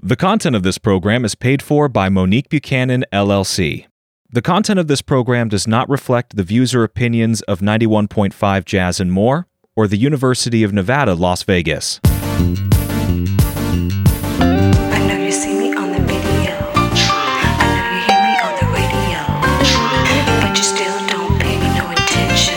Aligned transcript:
The 0.00 0.14
content 0.14 0.54
of 0.54 0.62
this 0.62 0.78
program 0.78 1.24
is 1.24 1.34
paid 1.34 1.60
for 1.60 1.88
by 1.88 2.08
Monique 2.08 2.48
Buchanan, 2.48 3.04
LLC. 3.12 3.86
The 4.30 4.40
content 4.40 4.78
of 4.78 4.86
this 4.86 5.02
program 5.02 5.48
does 5.48 5.66
not 5.66 5.88
reflect 5.88 6.36
the 6.36 6.44
views 6.44 6.72
or 6.72 6.84
opinions 6.84 7.40
of 7.42 7.58
91.5 7.58 8.64
Jazz 8.64 9.00
and 9.00 9.10
More 9.10 9.48
or 9.74 9.88
the 9.88 9.96
University 9.96 10.62
of 10.62 10.72
Nevada, 10.72 11.16
Las 11.16 11.42
Vegas. 11.42 11.98
I 12.04 12.14
know 15.08 15.16
you 15.16 15.32
see 15.32 15.58
me 15.58 15.74
on 15.74 15.90
the 15.90 15.98
video. 15.98 16.54
I 16.70 17.66
know 17.66 17.82
you 17.90 17.98
hear 18.06 18.22
me 18.22 18.38
on 18.38 18.54
the 18.54 18.66
radio. 18.70 19.18
But 20.40 20.56
you 20.56 20.62
still 20.62 20.96
don't 21.08 21.40
pay 21.40 21.58
me 21.58 21.76
no 21.76 21.90
attention. 21.90 22.54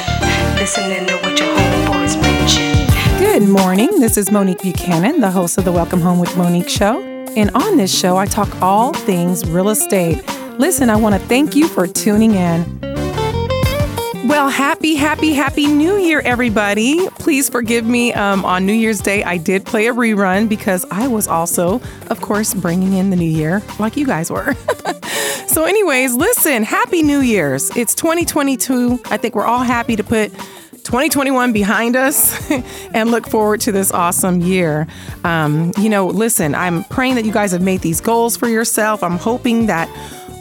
Listening 0.58 1.08
to 1.08 1.16
what 1.24 1.40
your 1.40 1.50
homeboys 1.58 2.22
mention. 2.22 2.88
Good 3.18 3.50
morning. 3.50 4.00
This 4.00 4.16
is 4.16 4.30
Monique 4.30 4.62
Buchanan, 4.62 5.22
the 5.22 5.32
host 5.32 5.58
of 5.58 5.66
the 5.66 5.72
Welcome 5.72 6.02
Home 6.02 6.20
with 6.20 6.38
Monique 6.38 6.70
show. 6.70 7.11
And 7.36 7.50
on 7.52 7.78
this 7.78 7.98
show, 7.98 8.18
I 8.18 8.26
talk 8.26 8.62
all 8.62 8.94
things 8.94 9.48
real 9.48 9.70
estate. 9.70 10.22
Listen, 10.60 10.90
I 10.90 10.98
want 10.98 11.16
to 11.16 11.28
thank 11.28 11.56
you 11.56 11.68
for 11.68 11.88
tuning 11.88 12.36
in. 12.36 12.80
Well, 14.28 14.50
happy, 14.50 14.96
happy, 14.96 15.32
happy 15.32 15.68
New 15.68 15.98
Year, 15.98 16.20
everybody. 16.26 17.08
Please 17.20 17.50
forgive 17.50 17.86
me. 17.86 18.14
Um, 18.14 18.44
on 18.44 18.66
New 18.66 18.74
Year's 18.74 19.00
Day, 19.00 19.24
I 19.24 19.38
did 19.38 19.66
play 19.66 19.88
a 19.88 19.94
rerun 19.94 20.50
because 20.50 20.86
I 20.92 21.08
was 21.08 21.28
also, 21.28 21.82
of 22.10 22.20
course, 22.20 22.54
bringing 22.54 22.94
in 22.94 23.10
the 23.10 23.16
new 23.16 23.24
year 23.30 23.62
like 23.80 23.96
you 23.96 24.06
guys 24.06 24.30
were. 24.30 24.54
so, 25.48 25.64
anyways, 25.64 26.14
listen, 26.14 26.64
happy 26.64 27.02
New 27.02 27.20
Year's. 27.20 27.76
It's 27.78 27.96
2022. 27.96 29.02
I 29.06 29.18
think 29.18 29.36
we're 29.36 29.46
all 29.46 29.64
happy 29.64 29.96
to 29.96 30.04
put 30.04 30.34
2021 30.84 31.54
behind 31.54 31.96
us 31.96 32.52
and 32.94 33.12
look 33.12 33.28
forward 33.28 33.62
to 33.62 33.72
this 33.72 33.92
awesome 33.92 34.42
year. 34.42 34.88
Um, 35.24 35.72
you 35.78 35.90
know, 35.90 36.08
listen, 36.08 36.56
I'm 36.56 36.84
praying 36.86 37.16
that 37.16 37.26
you 37.26 37.32
guys 37.32 37.52
have 37.52 37.62
made 37.62 37.82
these 37.82 38.02
goals 38.02 38.36
for 38.38 38.48
yourself. 38.48 39.04
I'm 39.04 39.18
hoping 39.18 39.68
that 39.68 39.88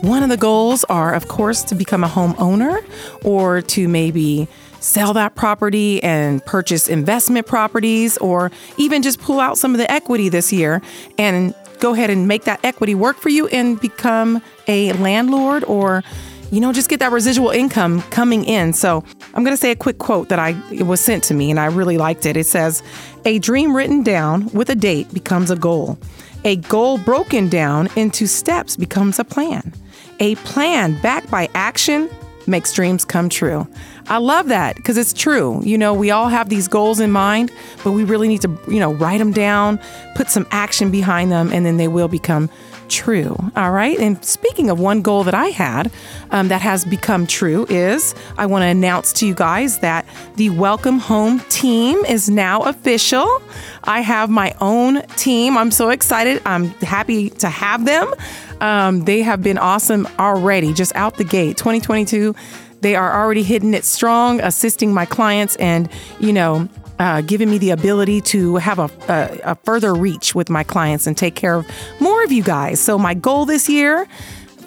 one 0.02 0.22
of 0.22 0.30
the 0.30 0.36
goals 0.36 0.84
are, 0.84 1.14
of 1.14 1.28
course, 1.28 1.62
to 1.64 1.74
become 1.74 2.02
a 2.02 2.08
homeowner 2.08 2.82
or 3.22 3.60
to 3.62 3.86
maybe 3.86 4.48
sell 4.80 5.12
that 5.12 5.34
property 5.34 6.02
and 6.02 6.44
purchase 6.46 6.88
investment 6.88 7.46
properties 7.46 8.16
or 8.18 8.50
even 8.78 9.02
just 9.02 9.20
pull 9.20 9.38
out 9.38 9.58
some 9.58 9.74
of 9.74 9.78
the 9.78 9.90
equity 9.90 10.30
this 10.30 10.52
year 10.52 10.80
and 11.18 11.54
go 11.80 11.92
ahead 11.92 12.10
and 12.10 12.28
make 12.28 12.44
that 12.44 12.64
equity 12.64 12.94
work 12.94 13.18
for 13.18 13.28
you 13.28 13.46
and 13.48 13.80
become 13.80 14.42
a 14.68 14.92
landlord 14.94 15.64
or 15.64 16.02
you 16.50 16.60
know, 16.60 16.72
just 16.72 16.88
get 16.88 17.00
that 17.00 17.12
residual 17.12 17.50
income 17.50 18.02
coming 18.10 18.44
in. 18.44 18.72
So 18.72 19.04
I'm 19.34 19.44
going 19.44 19.54
to 19.54 19.60
say 19.60 19.70
a 19.70 19.76
quick 19.76 19.98
quote 19.98 20.28
that 20.28 20.38
I 20.38 20.60
it 20.72 20.84
was 20.84 21.00
sent 21.00 21.24
to 21.24 21.34
me 21.34 21.50
and 21.50 21.60
I 21.60 21.66
really 21.66 21.98
liked 21.98 22.26
it. 22.26 22.36
It 22.36 22.46
says, 22.46 22.82
"A 23.24 23.38
dream 23.38 23.74
written 23.74 24.02
down 24.02 24.48
with 24.50 24.68
a 24.70 24.74
date 24.74 25.12
becomes 25.14 25.50
a 25.50 25.56
goal. 25.56 25.98
A 26.44 26.56
goal 26.56 26.98
broken 26.98 27.48
down 27.48 27.88
into 27.96 28.26
steps 28.26 28.76
becomes 28.76 29.18
a 29.18 29.24
plan. 29.24 29.72
A 30.18 30.34
plan 30.36 30.98
backed 31.00 31.30
by 31.30 31.48
action 31.54 32.08
makes 32.46 32.72
dreams 32.72 33.04
come 33.04 33.28
true." 33.28 33.66
I 34.08 34.18
love 34.18 34.48
that 34.48 34.74
because 34.74 34.98
it's 34.98 35.12
true. 35.12 35.60
You 35.62 35.78
know, 35.78 35.94
we 35.94 36.10
all 36.10 36.28
have 36.28 36.48
these 36.48 36.66
goals 36.66 36.98
in 36.98 37.12
mind, 37.12 37.52
but 37.84 37.92
we 37.92 38.02
really 38.02 38.26
need 38.26 38.42
to, 38.42 38.50
you 38.66 38.80
know, 38.80 38.92
write 38.94 39.18
them 39.18 39.30
down, 39.30 39.78
put 40.16 40.28
some 40.28 40.48
action 40.50 40.90
behind 40.90 41.30
them, 41.30 41.52
and 41.52 41.64
then 41.64 41.76
they 41.76 41.86
will 41.86 42.08
become 42.08 42.50
true. 42.90 43.36
All 43.56 43.70
right. 43.70 43.98
And 43.98 44.22
speaking 44.24 44.68
of 44.68 44.78
one 44.78 45.00
goal 45.00 45.24
that 45.24 45.34
I 45.34 45.46
had 45.46 45.90
um, 46.30 46.48
that 46.48 46.60
has 46.60 46.84
become 46.84 47.26
true, 47.26 47.66
is 47.70 48.14
I 48.36 48.46
want 48.46 48.62
to 48.62 48.66
announce 48.66 49.12
to 49.14 49.26
you 49.26 49.34
guys 49.34 49.78
that 49.78 50.04
the 50.36 50.50
Welcome 50.50 50.98
Home 50.98 51.40
team 51.48 52.04
is 52.04 52.28
now 52.28 52.62
official. 52.62 53.42
I 53.84 54.00
have 54.00 54.28
my 54.28 54.54
own 54.60 55.02
team. 55.16 55.56
I'm 55.56 55.70
so 55.70 55.88
excited. 55.88 56.42
I'm 56.44 56.66
happy 56.80 57.30
to 57.30 57.48
have 57.48 57.84
them. 57.84 58.12
Um, 58.60 59.04
they 59.04 59.22
have 59.22 59.42
been 59.42 59.58
awesome 59.58 60.06
already, 60.18 60.74
just 60.74 60.94
out 60.94 61.16
the 61.16 61.24
gate. 61.24 61.56
2022. 61.56 62.34
They 62.82 62.96
are 62.96 63.22
already 63.22 63.42
hitting 63.42 63.74
it 63.74 63.84
strong, 63.84 64.40
assisting 64.40 64.94
my 64.94 65.04
clients, 65.04 65.56
and 65.56 65.88
you 66.18 66.32
know, 66.32 66.68
uh, 67.00 67.22
giving 67.22 67.50
me 67.50 67.56
the 67.56 67.70
ability 67.70 68.20
to 68.20 68.56
have 68.56 68.78
a, 68.78 68.90
a, 69.08 69.52
a 69.52 69.54
further 69.64 69.94
reach 69.94 70.34
with 70.34 70.50
my 70.50 70.62
clients 70.62 71.06
and 71.06 71.16
take 71.16 71.34
care 71.34 71.54
of 71.54 71.66
more 71.98 72.22
of 72.22 72.30
you 72.30 72.42
guys. 72.42 72.78
So, 72.78 72.98
my 72.98 73.14
goal 73.14 73.46
this 73.46 73.68
year 73.68 74.06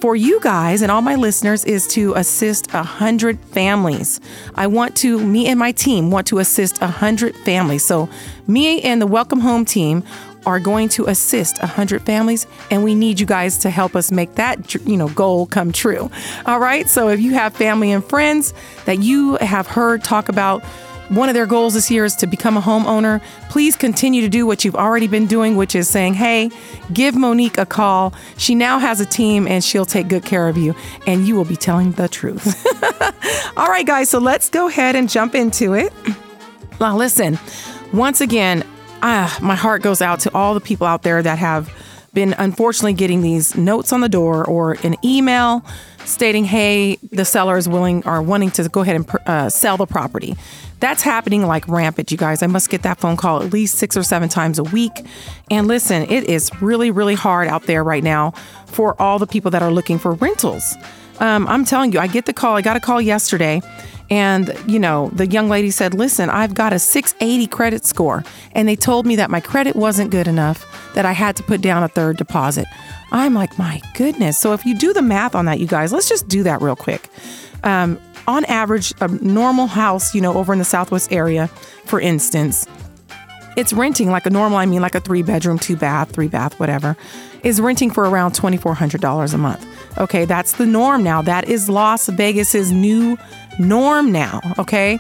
for 0.02 0.16
you 0.16 0.40
guys 0.42 0.82
and 0.82 0.92
all 0.92 1.04
my 1.04 1.16
listeners 1.16 1.64
is 1.64 1.88
to 1.90 2.14
assist 2.16 2.74
a 2.74 2.82
hundred 2.82 3.40
families. 3.40 4.20
I 4.56 4.66
want 4.66 4.98
to, 4.98 5.20
me 5.20 5.48
and 5.48 5.60
my 5.60 5.72
team 5.72 6.10
want 6.10 6.26
to 6.28 6.40
assist 6.40 6.82
a 6.82 6.88
hundred 6.88 7.36
families. 7.46 7.86
So, 7.86 8.10
me 8.48 8.82
and 8.82 9.00
the 9.00 9.08
Welcome 9.08 9.40
Home 9.40 9.64
team 9.64 10.04
are 10.48 10.60
going 10.60 10.90
to 10.90 11.06
assist 11.06 11.58
100 11.60 12.02
families 12.02 12.46
and 12.70 12.84
we 12.84 12.96
need 12.96 13.18
you 13.18 13.26
guys 13.26 13.60
to 13.60 13.70
help 13.70 13.96
us 13.96 14.12
make 14.12 14.36
that 14.36 14.76
you 14.76 14.98
know 14.98 15.08
goal 15.08 15.46
come 15.46 15.72
true 15.72 16.12
all 16.46 16.60
right 16.60 16.90
so 16.90 17.08
if 17.08 17.22
you 17.22 17.34
have 17.34 17.56
family 17.56 17.94
and 17.94 18.04
friends 18.04 18.54
that 18.84 19.00
you 19.00 19.36
have 19.38 19.68
heard 19.68 20.04
talk 20.04 20.28
about 20.28 20.62
one 21.10 21.30
of 21.30 21.36
their 21.36 21.46
goals 21.46 21.74
this 21.74 21.92
year 21.92 22.06
is 22.06 22.16
to 22.18 22.28
become 22.28 22.58
a 22.58 22.62
homeowner. 22.62 23.22
Please 23.50 23.76
continue 23.76 24.22
to 24.22 24.30
do 24.30 24.46
what 24.46 24.64
you've 24.64 24.76
already 24.76 25.08
been 25.08 25.28
doing, 25.28 25.56
which 25.56 25.76
is 25.76 25.88
saying, 25.88 26.14
hey, 26.16 26.50
give 26.92 27.16
Monique 27.16 27.58
a 27.58 27.66
call. 27.66 28.14
She 28.38 28.56
now 28.56 28.80
has 28.80 29.00
a 29.00 29.06
team 29.06 29.48
and 29.48 29.64
she'll 29.64 29.86
take 29.86 30.08
good 30.08 30.26
care 30.26 30.48
of 30.48 30.58
you, 30.58 30.76
and 31.06 31.28
you 31.28 31.36
will 31.36 31.46
be 31.46 31.56
telling 31.56 31.92
the 31.94 32.08
truth. 32.08 32.66
All 33.58 33.68
right, 33.68 33.86
guys, 33.86 34.10
so 34.10 34.20
let's 34.20 34.50
go 34.50 34.68
ahead 34.68 34.96
and 34.96 35.10
jump 35.10 35.36
into 35.36 35.74
it. 35.74 35.94
Now, 36.80 36.98
listen, 36.98 37.38
once 37.94 38.20
again, 38.22 38.66
ah, 39.02 39.38
my 39.42 39.56
heart 39.56 39.82
goes 39.82 40.02
out 40.02 40.20
to 40.22 40.34
all 40.34 40.54
the 40.54 40.62
people 40.62 40.88
out 40.88 41.04
there 41.04 41.22
that 41.22 41.38
have 41.38 41.72
been 42.14 42.34
unfortunately 42.38 42.94
getting 42.94 43.22
these 43.22 43.56
notes 43.56 43.92
on 43.92 44.02
the 44.02 44.10
door 44.10 44.46
or 44.46 44.78
an 44.84 44.96
email 45.04 45.66
stating, 46.06 46.46
"Hey, 46.46 46.98
the 47.12 47.26
seller 47.26 47.58
is 47.58 47.68
willing 47.68 48.04
or 48.06 48.22
wanting 48.22 48.52
to 48.52 48.70
go 48.70 48.82
ahead 48.82 48.96
and 48.96 49.10
uh, 49.26 49.50
sell 49.50 49.78
the 49.78 49.86
property." 49.86 50.36
That's 50.80 51.02
happening 51.02 51.46
like 51.46 51.68
rampant, 51.68 52.12
you 52.12 52.18
guys. 52.18 52.44
I 52.44 52.48
must 52.48 52.70
get 52.70 52.84
that 52.84 53.00
phone 53.00 53.16
call 53.16 53.42
at 53.42 53.54
least 53.54 53.76
six 53.76 53.96
or 53.96 54.04
seven 54.04 54.28
times 54.28 54.60
a 54.60 54.64
week. 54.64 54.92
And 55.50 55.68
listen, 55.68 56.04
it 56.04 56.26
is 56.26 56.52
really, 56.62 56.92
really 56.92 57.16
hard 57.16 57.48
out 57.48 57.64
there 57.64 57.84
right 57.84 58.04
now 58.04 58.32
for 58.66 59.02
all 59.02 59.18
the 59.18 59.28
people 59.28 59.50
that 59.52 59.62
are 59.62 59.72
looking 59.72 59.98
for 59.98 60.14
rentals. 60.14 60.76
Um, 61.20 61.48
I'm 61.48 61.64
telling 61.64 61.94
you, 61.94 62.00
I 62.00 62.08
get 62.08 62.26
the 62.26 62.34
call. 62.34 62.58
I 62.58 62.62
got 62.62 62.76
a 62.76 62.82
call 62.82 63.00
yesterday 63.00 63.62
and, 64.14 64.56
you 64.68 64.78
know, 64.78 65.10
the 65.12 65.26
young 65.26 65.50
lady 65.50 65.72
said, 65.72 65.96
Listen, 65.96 66.30
I've 66.30 66.54
got 66.54 66.72
a 66.72 66.78
680 66.78 67.48
credit 67.48 67.84
score. 67.84 68.24
And 68.52 68.68
they 68.68 68.76
told 68.76 69.08
me 69.08 69.16
that 69.16 69.32
my 69.32 69.40
credit 69.40 69.76
wasn't 69.76 70.12
good 70.12 70.28
enough, 70.28 70.94
that 70.94 71.04
I 71.04 71.14
had 71.14 71.36
to 71.38 71.44
put 71.44 71.62
down 71.62 71.82
a 71.82 71.88
third 71.88 72.18
deposit. 72.18 72.68
I'm 73.12 73.34
like, 73.34 73.58
My 73.58 73.82
goodness. 73.96 74.38
So 74.38 74.54
if 74.54 74.68
you 74.68 74.78
do 74.78 74.94
the 74.94 75.02
math 75.02 75.34
on 75.34 75.46
that, 75.46 75.60
you 75.60 75.66
guys, 75.66 75.92
let's 75.92 76.08
just 76.08 76.28
do 76.28 76.44
that 76.44 76.62
real 76.62 76.76
quick. 76.76 77.10
Um, 77.64 78.00
on 78.28 78.46
average, 78.46 78.94
a 79.02 79.08
normal 79.08 79.66
house, 79.66 80.14
you 80.14 80.22
know, 80.22 80.36
over 80.36 80.54
in 80.54 80.60
the 80.60 80.66
Southwest 80.66 81.12
area, 81.12 81.48
for 81.86 82.00
instance, 82.00 82.68
it's 83.58 83.74
renting 83.74 84.12
like 84.12 84.28
a 84.28 84.30
normal, 84.30 84.60
I 84.60 84.68
mean, 84.68 84.84
like 84.84 84.94
a 84.94 85.00
three 85.00 85.24
bedroom, 85.24 85.58
two 85.58 85.76
bath, 85.76 86.12
three 86.12 86.28
bath, 86.28 86.60
whatever, 86.60 86.96
is 87.44 87.60
renting 87.60 87.90
for 87.90 88.08
around 88.08 88.34
$2,400 88.34 89.34
a 89.34 89.38
month. 89.40 89.98
Okay, 89.98 90.26
that's 90.26 90.54
the 90.54 90.66
norm 90.68 91.04
now. 91.04 91.24
That 91.24 91.50
is 91.50 91.68
Las 91.68 92.10
Vegas's 92.10 92.72
new 92.72 93.18
norm 93.60 94.12
now. 94.12 94.42
Okay. 94.58 95.00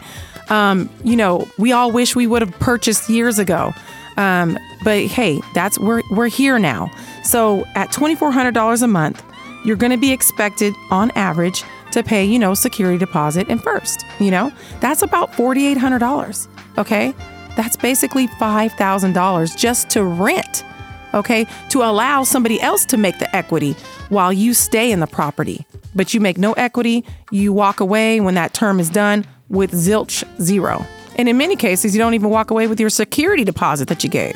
Um, 0.49 0.89
you 1.03 1.15
know, 1.15 1.47
we 1.57 1.71
all 1.71 1.91
wish 1.91 2.15
we 2.15 2.27
would 2.27 2.41
have 2.41 2.51
purchased 2.59 3.09
years 3.09 3.39
ago. 3.39 3.73
Um, 4.17 4.57
but 4.83 5.05
hey, 5.05 5.41
that's 5.53 5.79
we're 5.79 6.01
we're 6.11 6.27
here 6.27 6.59
now. 6.59 6.91
So 7.23 7.65
at 7.75 7.91
twenty 7.91 8.15
four 8.15 8.31
hundred 8.31 8.53
dollars 8.53 8.81
a 8.81 8.87
month, 8.87 9.23
you're 9.65 9.77
going 9.77 9.91
to 9.91 9.97
be 9.97 10.11
expected 10.11 10.73
on 10.91 11.11
average 11.11 11.63
to 11.93 12.03
pay, 12.03 12.25
you 12.25 12.37
know, 12.37 12.53
security 12.53 12.97
deposit 12.97 13.47
and 13.49 13.61
first. 13.61 14.05
You 14.19 14.31
know, 14.31 14.51
that's 14.81 15.01
about 15.01 15.33
forty 15.33 15.65
eight 15.65 15.77
hundred 15.77 15.99
dollars. 15.99 16.47
Okay, 16.77 17.13
that's 17.55 17.77
basically 17.77 18.27
five 18.39 18.73
thousand 18.73 19.13
dollars 19.13 19.55
just 19.55 19.89
to 19.91 20.03
rent. 20.03 20.63
Okay, 21.13 21.45
to 21.69 21.83
allow 21.83 22.23
somebody 22.23 22.59
else 22.61 22.85
to 22.85 22.97
make 22.97 23.19
the 23.19 23.33
equity 23.35 23.73
while 24.09 24.33
you 24.33 24.53
stay 24.53 24.91
in 24.91 24.99
the 24.99 25.07
property 25.07 25.65
but 25.95 26.13
you 26.13 26.19
make 26.19 26.37
no 26.37 26.53
equity. 26.53 27.05
You 27.31 27.53
walk 27.53 27.79
away 27.79 28.19
when 28.19 28.35
that 28.35 28.53
term 28.53 28.79
is 28.79 28.89
done 28.89 29.25
with 29.49 29.71
zilch 29.71 30.23
zero. 30.41 30.85
And 31.15 31.29
in 31.29 31.37
many 31.37 31.55
cases, 31.55 31.93
you 31.93 31.99
don't 31.99 32.15
even 32.15 32.29
walk 32.29 32.51
away 32.51 32.67
with 32.67 32.79
your 32.79 32.89
security 32.89 33.43
deposit 33.43 33.87
that 33.89 34.03
you 34.03 34.09
gave. 34.09 34.35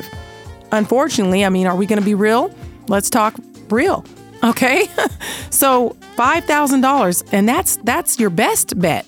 Unfortunately, 0.70 1.44
I 1.44 1.48
mean, 1.48 1.66
are 1.66 1.74
we 1.74 1.86
going 1.86 1.98
to 1.98 2.04
be 2.04 2.14
real? 2.14 2.54
Let's 2.88 3.10
talk 3.10 3.34
real. 3.68 4.04
Okay? 4.44 4.88
so, 5.50 5.96
$5,000 6.16 7.28
and 7.32 7.48
that's 7.48 7.76
that's 7.78 8.20
your 8.20 8.30
best 8.30 8.78
bet. 8.78 9.06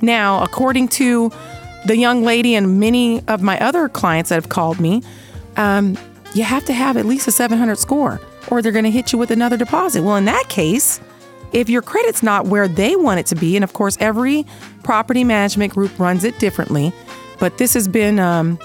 Now, 0.00 0.42
according 0.42 0.88
to 0.88 1.30
the 1.86 1.96
young 1.96 2.22
lady 2.22 2.54
and 2.54 2.78
many 2.80 3.26
of 3.28 3.42
my 3.42 3.58
other 3.60 3.88
clients 3.88 4.30
that 4.30 4.36
have 4.36 4.48
called 4.48 4.80
me, 4.80 5.02
um, 5.56 5.96
you 6.34 6.44
have 6.44 6.64
to 6.66 6.72
have 6.72 6.96
at 6.96 7.06
least 7.06 7.26
a 7.28 7.32
700 7.32 7.78
score 7.78 8.20
or 8.50 8.62
they're 8.62 8.72
going 8.72 8.84
to 8.84 8.90
hit 8.90 9.12
you 9.12 9.18
with 9.18 9.30
another 9.30 9.56
deposit. 9.56 10.02
Well, 10.02 10.16
in 10.16 10.24
that 10.26 10.48
case, 10.48 11.00
if 11.52 11.68
your 11.68 11.82
credit's 11.82 12.22
not 12.22 12.46
where 12.46 12.68
they 12.68 12.94
want 12.96 13.20
it 13.20 13.26
to 13.26 13.34
be, 13.34 13.54
and 13.56 13.64
of 13.64 13.74
course, 13.74 13.96
every 14.00 14.46
property 14.82 15.24
management 15.24 15.74
group 15.74 15.98
runs 15.98 16.24
it 16.24 16.38
differently, 16.38 16.94
but 17.38 17.58
this 17.58 17.74
has 17.74 17.86
been, 17.88 18.18
um, 18.18 18.58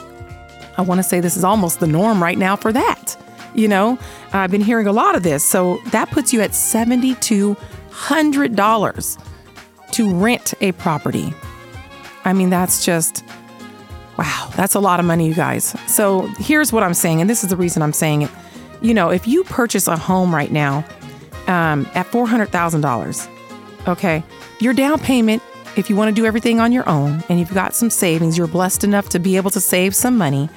I 0.77 0.81
want 0.81 0.99
to 0.99 1.03
say 1.03 1.19
this 1.19 1.35
is 1.35 1.43
almost 1.43 1.79
the 1.79 1.87
norm 1.87 2.23
right 2.23 2.37
now 2.37 2.55
for 2.55 2.71
that. 2.71 3.17
You 3.53 3.67
know, 3.67 3.99
I've 4.33 4.51
been 4.51 4.61
hearing 4.61 4.87
a 4.87 4.93
lot 4.93 5.15
of 5.15 5.23
this. 5.23 5.43
So 5.43 5.79
that 5.87 6.11
puts 6.11 6.31
you 6.31 6.41
at 6.41 6.51
$7,200 6.51 9.23
to 9.91 10.15
rent 10.15 10.53
a 10.61 10.71
property. 10.73 11.33
I 12.23 12.33
mean, 12.33 12.49
that's 12.49 12.85
just, 12.85 13.25
wow, 14.17 14.49
that's 14.55 14.75
a 14.75 14.79
lot 14.79 14.99
of 14.99 15.05
money, 15.05 15.27
you 15.27 15.33
guys. 15.33 15.75
So 15.87 16.27
here's 16.39 16.73
what 16.73 16.83
I'm 16.83 16.93
saying, 16.93 17.21
and 17.21 17.29
this 17.29 17.43
is 17.43 17.49
the 17.49 17.57
reason 17.57 17.81
I'm 17.81 17.93
saying 17.93 18.23
it. 18.23 18.31
You 18.81 18.93
know, 18.93 19.09
if 19.09 19.27
you 19.27 19.43
purchase 19.43 19.87
a 19.87 19.97
home 19.97 20.33
right 20.33 20.51
now 20.51 20.85
um, 21.47 21.87
at 21.93 22.07
$400,000, 22.07 23.87
okay, 23.87 24.23
your 24.59 24.73
down 24.73 24.99
payment, 24.99 25.41
if 25.75 25.89
you 25.89 25.95
want 25.95 26.09
to 26.09 26.15
do 26.15 26.25
everything 26.25 26.59
on 26.59 26.71
your 26.71 26.87
own 26.89 27.23
and 27.29 27.39
you've 27.39 27.53
got 27.53 27.75
some 27.75 27.89
savings, 27.89 28.37
you're 28.37 28.47
blessed 28.47 28.83
enough 28.83 29.09
to 29.09 29.19
be 29.19 29.37
able 29.37 29.51
to 29.51 29.61
save 29.61 29.95
some 29.95 30.17
money, 30.17 30.49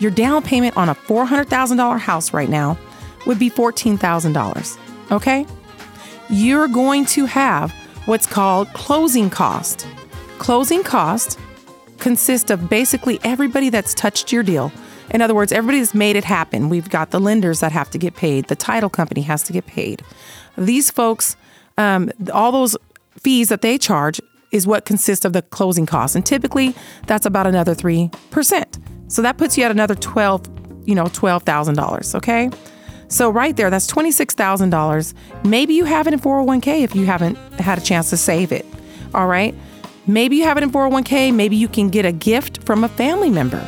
your 0.00 0.10
down 0.10 0.42
payment 0.42 0.76
on 0.76 0.88
a 0.88 0.94
$400,000 0.94 1.98
house 1.98 2.32
right 2.32 2.48
now 2.48 2.78
would 3.26 3.38
be 3.38 3.50
$14,000, 3.50 5.12
okay? 5.12 5.46
You're 6.30 6.68
going 6.68 7.04
to 7.06 7.26
have 7.26 7.72
what's 8.06 8.26
called 8.26 8.72
closing 8.72 9.30
cost. 9.30 9.86
Closing 10.38 10.84
cost 10.84 11.38
consists 12.08 12.50
of 12.50 12.70
basically 12.70 13.20
everybody 13.22 13.68
that's 13.68 13.92
touched 13.92 14.32
your 14.32 14.42
deal. 14.42 14.72
In 15.10 15.20
other 15.20 15.34
words, 15.34 15.52
everybody 15.52 15.80
that's 15.80 15.92
made 15.92 16.16
it 16.16 16.24
happen. 16.24 16.70
We've 16.70 16.88
got 16.88 17.10
the 17.10 17.20
lenders 17.20 17.60
that 17.60 17.70
have 17.72 17.90
to 17.90 17.98
get 17.98 18.16
paid, 18.16 18.46
the 18.46 18.56
title 18.56 18.88
company 18.88 19.20
has 19.20 19.42
to 19.42 19.52
get 19.52 19.66
paid. 19.66 20.02
These 20.56 20.90
folks, 20.90 21.36
um, 21.76 22.10
all 22.32 22.50
those 22.50 22.78
fees 23.18 23.50
that 23.50 23.60
they 23.60 23.76
charge 23.76 24.22
is 24.52 24.66
what 24.66 24.86
consists 24.86 25.26
of 25.26 25.34
the 25.34 25.42
closing 25.42 25.84
costs. 25.84 26.16
And 26.16 26.24
typically 26.24 26.74
that's 27.06 27.26
about 27.26 27.46
another 27.46 27.74
3%. 27.74 29.12
So 29.12 29.20
that 29.20 29.36
puts 29.36 29.58
you 29.58 29.64
at 29.64 29.70
another 29.70 29.94
12, 29.94 30.88
you 30.88 30.94
know, 30.94 31.04
$12,000, 31.04 32.14
okay? 32.14 32.48
So 33.08 33.28
right 33.28 33.54
there, 33.54 33.68
that's 33.68 33.86
$26,000. 33.86 35.44
Maybe 35.44 35.74
you 35.74 35.84
have 35.84 36.06
it 36.06 36.14
in 36.14 36.20
401k 36.20 36.84
if 36.84 36.96
you 36.96 37.04
haven't 37.04 37.36
had 37.60 37.76
a 37.76 37.82
chance 37.82 38.08
to 38.08 38.16
save 38.16 38.50
it. 38.50 38.64
All 39.12 39.26
right? 39.26 39.54
Maybe 40.08 40.36
you 40.36 40.44
have 40.44 40.56
it 40.56 40.62
in 40.62 40.72
401k, 40.72 41.34
maybe 41.34 41.54
you 41.54 41.68
can 41.68 41.90
get 41.90 42.06
a 42.06 42.12
gift 42.12 42.64
from 42.64 42.82
a 42.82 42.88
family 42.88 43.28
member. 43.28 43.64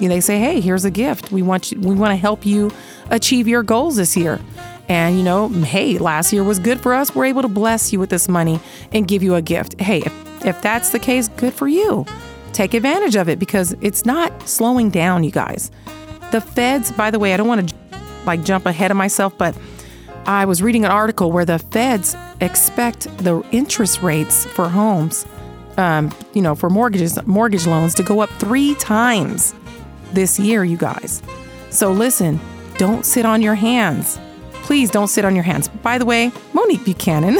You 0.00 0.08
they 0.08 0.20
say, 0.20 0.40
"Hey, 0.40 0.60
here's 0.60 0.84
a 0.84 0.90
gift. 0.90 1.30
We 1.30 1.42
want 1.42 1.70
you 1.70 1.78
we 1.80 1.94
want 1.94 2.10
to 2.10 2.16
help 2.16 2.44
you 2.44 2.72
achieve 3.10 3.46
your 3.46 3.62
goals 3.62 3.94
this 3.94 4.16
year." 4.16 4.40
And 4.88 5.16
you 5.16 5.22
know, 5.22 5.48
hey, 5.48 5.98
last 5.98 6.32
year 6.32 6.42
was 6.42 6.58
good 6.58 6.80
for 6.80 6.92
us. 6.92 7.14
We're 7.14 7.26
able 7.26 7.42
to 7.42 7.48
bless 7.48 7.92
you 7.92 8.00
with 8.00 8.10
this 8.10 8.28
money 8.28 8.58
and 8.90 9.06
give 9.06 9.22
you 9.22 9.36
a 9.36 9.42
gift. 9.42 9.80
Hey, 9.80 9.98
if, 10.00 10.44
if 10.44 10.60
that's 10.60 10.90
the 10.90 10.98
case, 10.98 11.28
good 11.28 11.54
for 11.54 11.68
you. 11.68 12.04
Take 12.52 12.74
advantage 12.74 13.14
of 13.14 13.28
it 13.28 13.38
because 13.38 13.76
it's 13.80 14.04
not 14.04 14.48
slowing 14.48 14.90
down, 14.90 15.22
you 15.22 15.30
guys. 15.30 15.70
The 16.32 16.40
feds, 16.40 16.90
by 16.90 17.12
the 17.12 17.20
way, 17.20 17.32
I 17.32 17.36
don't 17.36 17.46
want 17.46 17.70
to 17.70 17.76
like 18.26 18.42
jump 18.42 18.66
ahead 18.66 18.90
of 18.90 18.96
myself, 18.96 19.38
but 19.38 19.56
I 20.26 20.44
was 20.44 20.62
reading 20.62 20.84
an 20.84 20.90
article 20.90 21.30
where 21.30 21.44
the 21.44 21.60
feds 21.60 22.16
expect 22.40 23.04
the 23.18 23.44
interest 23.52 24.02
rates 24.02 24.44
for 24.46 24.68
homes, 24.68 25.26
um, 25.76 26.12
you 26.34 26.42
know, 26.42 26.54
for 26.54 26.70
mortgages, 26.70 27.18
mortgage 27.26 27.66
loans 27.66 27.94
to 27.94 28.02
go 28.02 28.20
up 28.20 28.30
three 28.30 28.74
times 28.76 29.54
this 30.12 30.38
year, 30.38 30.64
you 30.64 30.76
guys. 30.76 31.22
So 31.70 31.90
listen, 31.90 32.40
don't 32.78 33.04
sit 33.04 33.24
on 33.24 33.42
your 33.42 33.54
hands. 33.54 34.18
Please 34.52 34.90
don't 34.90 35.08
sit 35.08 35.24
on 35.24 35.34
your 35.34 35.44
hands. 35.44 35.68
By 35.68 35.98
the 35.98 36.04
way, 36.04 36.30
Monique 36.52 36.84
Buchanan, 36.84 37.38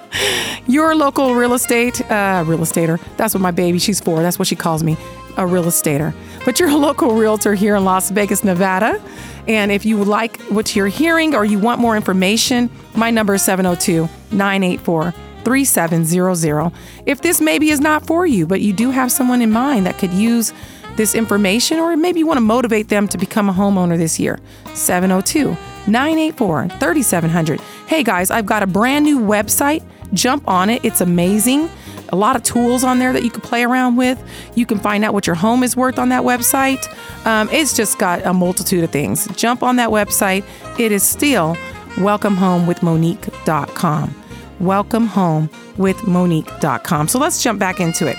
your 0.66 0.94
local 0.94 1.34
real 1.34 1.54
estate, 1.54 2.00
uh, 2.10 2.42
real 2.46 2.58
estater. 2.58 3.00
That's 3.16 3.34
what 3.34 3.40
my 3.40 3.52
baby, 3.52 3.78
she's 3.78 4.00
four. 4.00 4.22
That's 4.22 4.38
what 4.38 4.48
she 4.48 4.56
calls 4.56 4.82
me, 4.82 4.96
a 5.36 5.46
real 5.46 5.64
estater. 5.64 6.14
But 6.44 6.58
you're 6.58 6.70
a 6.70 6.76
local 6.76 7.14
realtor 7.14 7.54
here 7.54 7.76
in 7.76 7.84
Las 7.84 8.10
Vegas, 8.10 8.42
Nevada. 8.42 9.00
And 9.46 9.70
if 9.70 9.86
you 9.86 10.02
like 10.02 10.40
what 10.44 10.74
you're 10.74 10.88
hearing 10.88 11.34
or 11.34 11.44
you 11.44 11.58
want 11.58 11.80
more 11.80 11.96
information, 11.96 12.70
my 12.94 13.10
number 13.10 13.34
is 13.34 13.42
702 13.42 14.08
984 14.32 15.14
3700. 15.44 16.72
If 17.06 17.22
this 17.22 17.40
maybe 17.40 17.70
is 17.70 17.80
not 17.80 18.06
for 18.06 18.26
you, 18.26 18.46
but 18.46 18.60
you 18.60 18.72
do 18.72 18.90
have 18.90 19.10
someone 19.10 19.42
in 19.42 19.50
mind 19.50 19.86
that 19.86 19.98
could 19.98 20.12
use 20.12 20.52
this 20.96 21.14
information, 21.14 21.78
or 21.78 21.96
maybe 21.96 22.18
you 22.18 22.26
want 22.26 22.38
to 22.38 22.42
motivate 22.42 22.88
them 22.88 23.06
to 23.08 23.16
become 23.16 23.48
a 23.48 23.52
homeowner 23.52 23.96
this 23.96 24.18
year, 24.18 24.38
702 24.74 25.56
984 25.86 26.68
3700. 26.68 27.60
Hey 27.86 28.02
guys, 28.02 28.30
I've 28.30 28.46
got 28.46 28.62
a 28.62 28.66
brand 28.66 29.04
new 29.04 29.20
website. 29.20 29.84
Jump 30.12 30.46
on 30.48 30.70
it, 30.70 30.84
it's 30.84 31.00
amazing. 31.00 31.70
A 32.10 32.16
lot 32.16 32.36
of 32.36 32.42
tools 32.42 32.84
on 32.84 32.98
there 32.98 33.12
that 33.12 33.22
you 33.22 33.30
can 33.30 33.42
play 33.42 33.62
around 33.62 33.96
with. 33.96 34.22
You 34.54 34.64
can 34.66 34.78
find 34.78 35.04
out 35.04 35.14
what 35.14 35.26
your 35.26 35.36
home 35.36 35.62
is 35.62 35.76
worth 35.76 35.98
on 35.98 36.08
that 36.08 36.22
website. 36.22 36.82
Um, 37.26 37.50
it's 37.52 37.76
just 37.76 37.98
got 37.98 38.24
a 38.26 38.32
multitude 38.32 38.82
of 38.82 38.90
things. 38.90 39.28
Jump 39.36 39.62
on 39.62 39.76
that 39.76 39.90
website. 39.90 40.44
It 40.80 40.90
is 40.90 41.02
still 41.02 41.54
welcomehomewithmonique.com. 41.96 44.17
Welcomehomewithmonique.com. 44.60 47.08
So 47.08 47.18
let's 47.18 47.42
jump 47.42 47.58
back 47.58 47.80
into 47.80 48.06
it. 48.06 48.16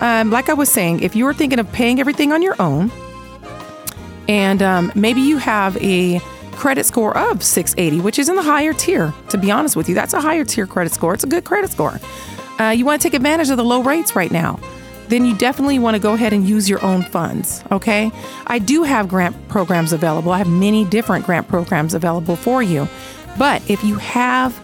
Um, 0.00 0.30
like 0.30 0.48
I 0.48 0.54
was 0.54 0.70
saying, 0.70 1.00
if 1.00 1.14
you're 1.14 1.34
thinking 1.34 1.58
of 1.58 1.70
paying 1.72 2.00
everything 2.00 2.32
on 2.32 2.40
your 2.42 2.60
own, 2.60 2.90
and 4.28 4.62
um, 4.62 4.92
maybe 4.94 5.20
you 5.20 5.38
have 5.38 5.76
a 5.78 6.20
credit 6.52 6.86
score 6.86 7.16
of 7.16 7.42
680, 7.42 8.02
which 8.02 8.18
is 8.18 8.28
in 8.28 8.36
the 8.36 8.42
higher 8.42 8.72
tier, 8.72 9.12
to 9.30 9.38
be 9.38 9.50
honest 9.50 9.76
with 9.76 9.88
you, 9.88 9.94
that's 9.94 10.14
a 10.14 10.20
higher 10.20 10.44
tier 10.44 10.66
credit 10.66 10.92
score. 10.92 11.14
It's 11.14 11.24
a 11.24 11.28
good 11.28 11.44
credit 11.44 11.70
score. 11.70 11.98
Uh, 12.60 12.70
you 12.70 12.84
want 12.84 13.00
to 13.00 13.08
take 13.08 13.14
advantage 13.14 13.50
of 13.50 13.56
the 13.56 13.64
low 13.64 13.82
rates 13.82 14.14
right 14.14 14.30
now 14.30 14.58
then 15.12 15.26
you 15.26 15.36
definitely 15.36 15.78
want 15.78 15.94
to 15.94 16.00
go 16.00 16.14
ahead 16.14 16.32
and 16.32 16.48
use 16.48 16.70
your 16.70 16.82
own 16.82 17.02
funds. 17.02 17.62
Okay. 17.70 18.10
I 18.46 18.58
do 18.58 18.82
have 18.82 19.08
grant 19.08 19.36
programs 19.48 19.92
available. 19.92 20.32
I 20.32 20.38
have 20.38 20.48
many 20.48 20.86
different 20.86 21.26
grant 21.26 21.48
programs 21.48 21.92
available 21.92 22.34
for 22.34 22.62
you. 22.62 22.88
But 23.38 23.68
if 23.70 23.84
you 23.84 23.96
have 23.96 24.58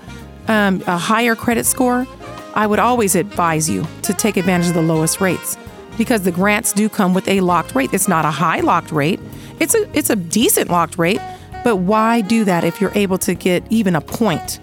um, 0.49 0.83
a 0.87 0.99
higher 0.99 1.37
credit 1.37 1.65
score, 1.67 2.07
I 2.55 2.67
would 2.67 2.79
always 2.79 3.15
advise 3.15 3.71
you 3.71 3.87
to 4.03 4.13
take 4.13 4.37
advantage 4.37 4.69
of 4.69 4.75
the 4.75 4.83
lowest 4.83 5.21
rates 5.21 5.57
because 5.97 6.23
the 6.23 6.33
grants 6.33 6.73
do 6.73 6.89
come 6.89 7.15
with 7.15 7.29
a 7.29 7.41
locked 7.41 7.75
rate. 7.75 7.91
It's 7.93 8.09
not 8.09 8.25
a 8.25 8.31
high 8.31 8.61
locked 8.61 8.91
rate. 8.91 9.21
It's 9.61 9.75
a 9.75 9.89
it's 9.97 10.11
a 10.11 10.17
decent 10.17 10.71
locked 10.71 10.99
rate, 10.99 11.21
but 11.65 11.77
why 11.77 12.21
do 12.21 12.45
that 12.45 12.65
if 12.65 12.81
you're 12.81 12.93
able 12.95 13.19
to 13.19 13.35
get 13.35 13.65
even 13.71 13.95
a 13.95 14.01
point 14.01 14.61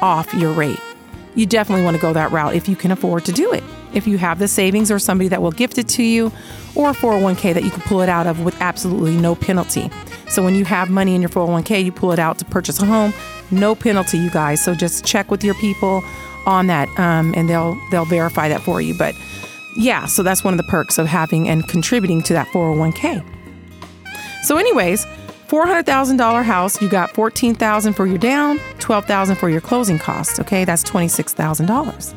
off 0.00 0.32
your 0.34 0.52
rate? 0.52 0.80
You 1.34 1.46
definitely 1.46 1.84
want 1.84 1.96
to 1.96 2.00
go 2.00 2.12
that 2.12 2.30
route 2.30 2.54
if 2.54 2.68
you 2.68 2.76
can 2.76 2.90
afford 2.90 3.24
to 3.24 3.32
do 3.32 3.52
it 3.52 3.64
if 3.94 4.06
you 4.06 4.18
have 4.18 4.38
the 4.38 4.48
savings 4.48 4.90
or 4.90 4.98
somebody 4.98 5.28
that 5.28 5.40
will 5.40 5.52
gift 5.52 5.78
it 5.78 5.88
to 5.88 6.02
you, 6.02 6.26
or 6.74 6.92
401k 6.92 7.54
that 7.54 7.62
you 7.62 7.70
can 7.70 7.80
pull 7.82 8.00
it 8.00 8.08
out 8.08 8.26
of 8.26 8.40
with 8.40 8.60
absolutely 8.60 9.16
no 9.16 9.34
penalty. 9.34 9.90
So 10.28 10.42
when 10.42 10.54
you 10.54 10.64
have 10.64 10.90
money 10.90 11.14
in 11.14 11.22
your 11.22 11.30
401k, 11.30 11.84
you 11.84 11.92
pull 11.92 12.12
it 12.12 12.18
out 12.18 12.38
to 12.38 12.44
purchase 12.44 12.80
a 12.82 12.86
home, 12.86 13.12
no 13.50 13.74
penalty, 13.74 14.18
you 14.18 14.30
guys. 14.30 14.62
So 14.62 14.74
just 14.74 15.04
check 15.04 15.30
with 15.30 15.44
your 15.44 15.54
people 15.54 16.02
on 16.46 16.66
that, 16.66 16.88
um, 16.98 17.32
and 17.36 17.48
they'll 17.48 17.78
they'll 17.90 18.04
verify 18.04 18.48
that 18.48 18.62
for 18.62 18.80
you. 18.80 18.94
But 18.96 19.14
yeah, 19.76 20.06
so 20.06 20.22
that's 20.22 20.44
one 20.44 20.54
of 20.54 20.58
the 20.58 20.70
perks 20.70 20.98
of 20.98 21.06
having 21.06 21.48
and 21.48 21.66
contributing 21.68 22.22
to 22.24 22.32
that 22.34 22.46
401k. 22.48 23.24
So, 24.44 24.56
anyways, 24.56 25.06
$400,000 25.48 26.44
house, 26.44 26.80
you 26.82 26.88
got 26.88 27.10
14000 27.12 27.94
for 27.94 28.06
your 28.06 28.18
down, 28.18 28.60
12000 28.78 29.36
for 29.36 29.48
your 29.48 29.60
closing 29.60 29.98
costs. 29.98 30.38
Okay, 30.38 30.64
that's 30.64 30.84
$26,000. 30.84 32.14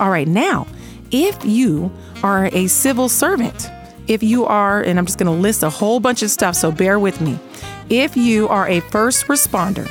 All 0.00 0.10
right, 0.10 0.28
now 0.28 0.66
if 1.10 1.42
you 1.44 1.90
are 2.22 2.50
a 2.52 2.66
civil 2.66 3.08
servant, 3.08 3.70
if 4.06 4.22
you 4.22 4.44
are, 4.46 4.80
and 4.82 4.98
I'm 4.98 5.06
just 5.06 5.18
going 5.18 5.34
to 5.34 5.40
list 5.40 5.62
a 5.62 5.70
whole 5.70 6.00
bunch 6.00 6.22
of 6.22 6.30
stuff, 6.30 6.54
so 6.54 6.70
bear 6.70 6.98
with 6.98 7.20
me. 7.20 7.38
If 7.90 8.16
you 8.16 8.48
are 8.48 8.68
a 8.68 8.80
first 8.80 9.26
responder, 9.26 9.88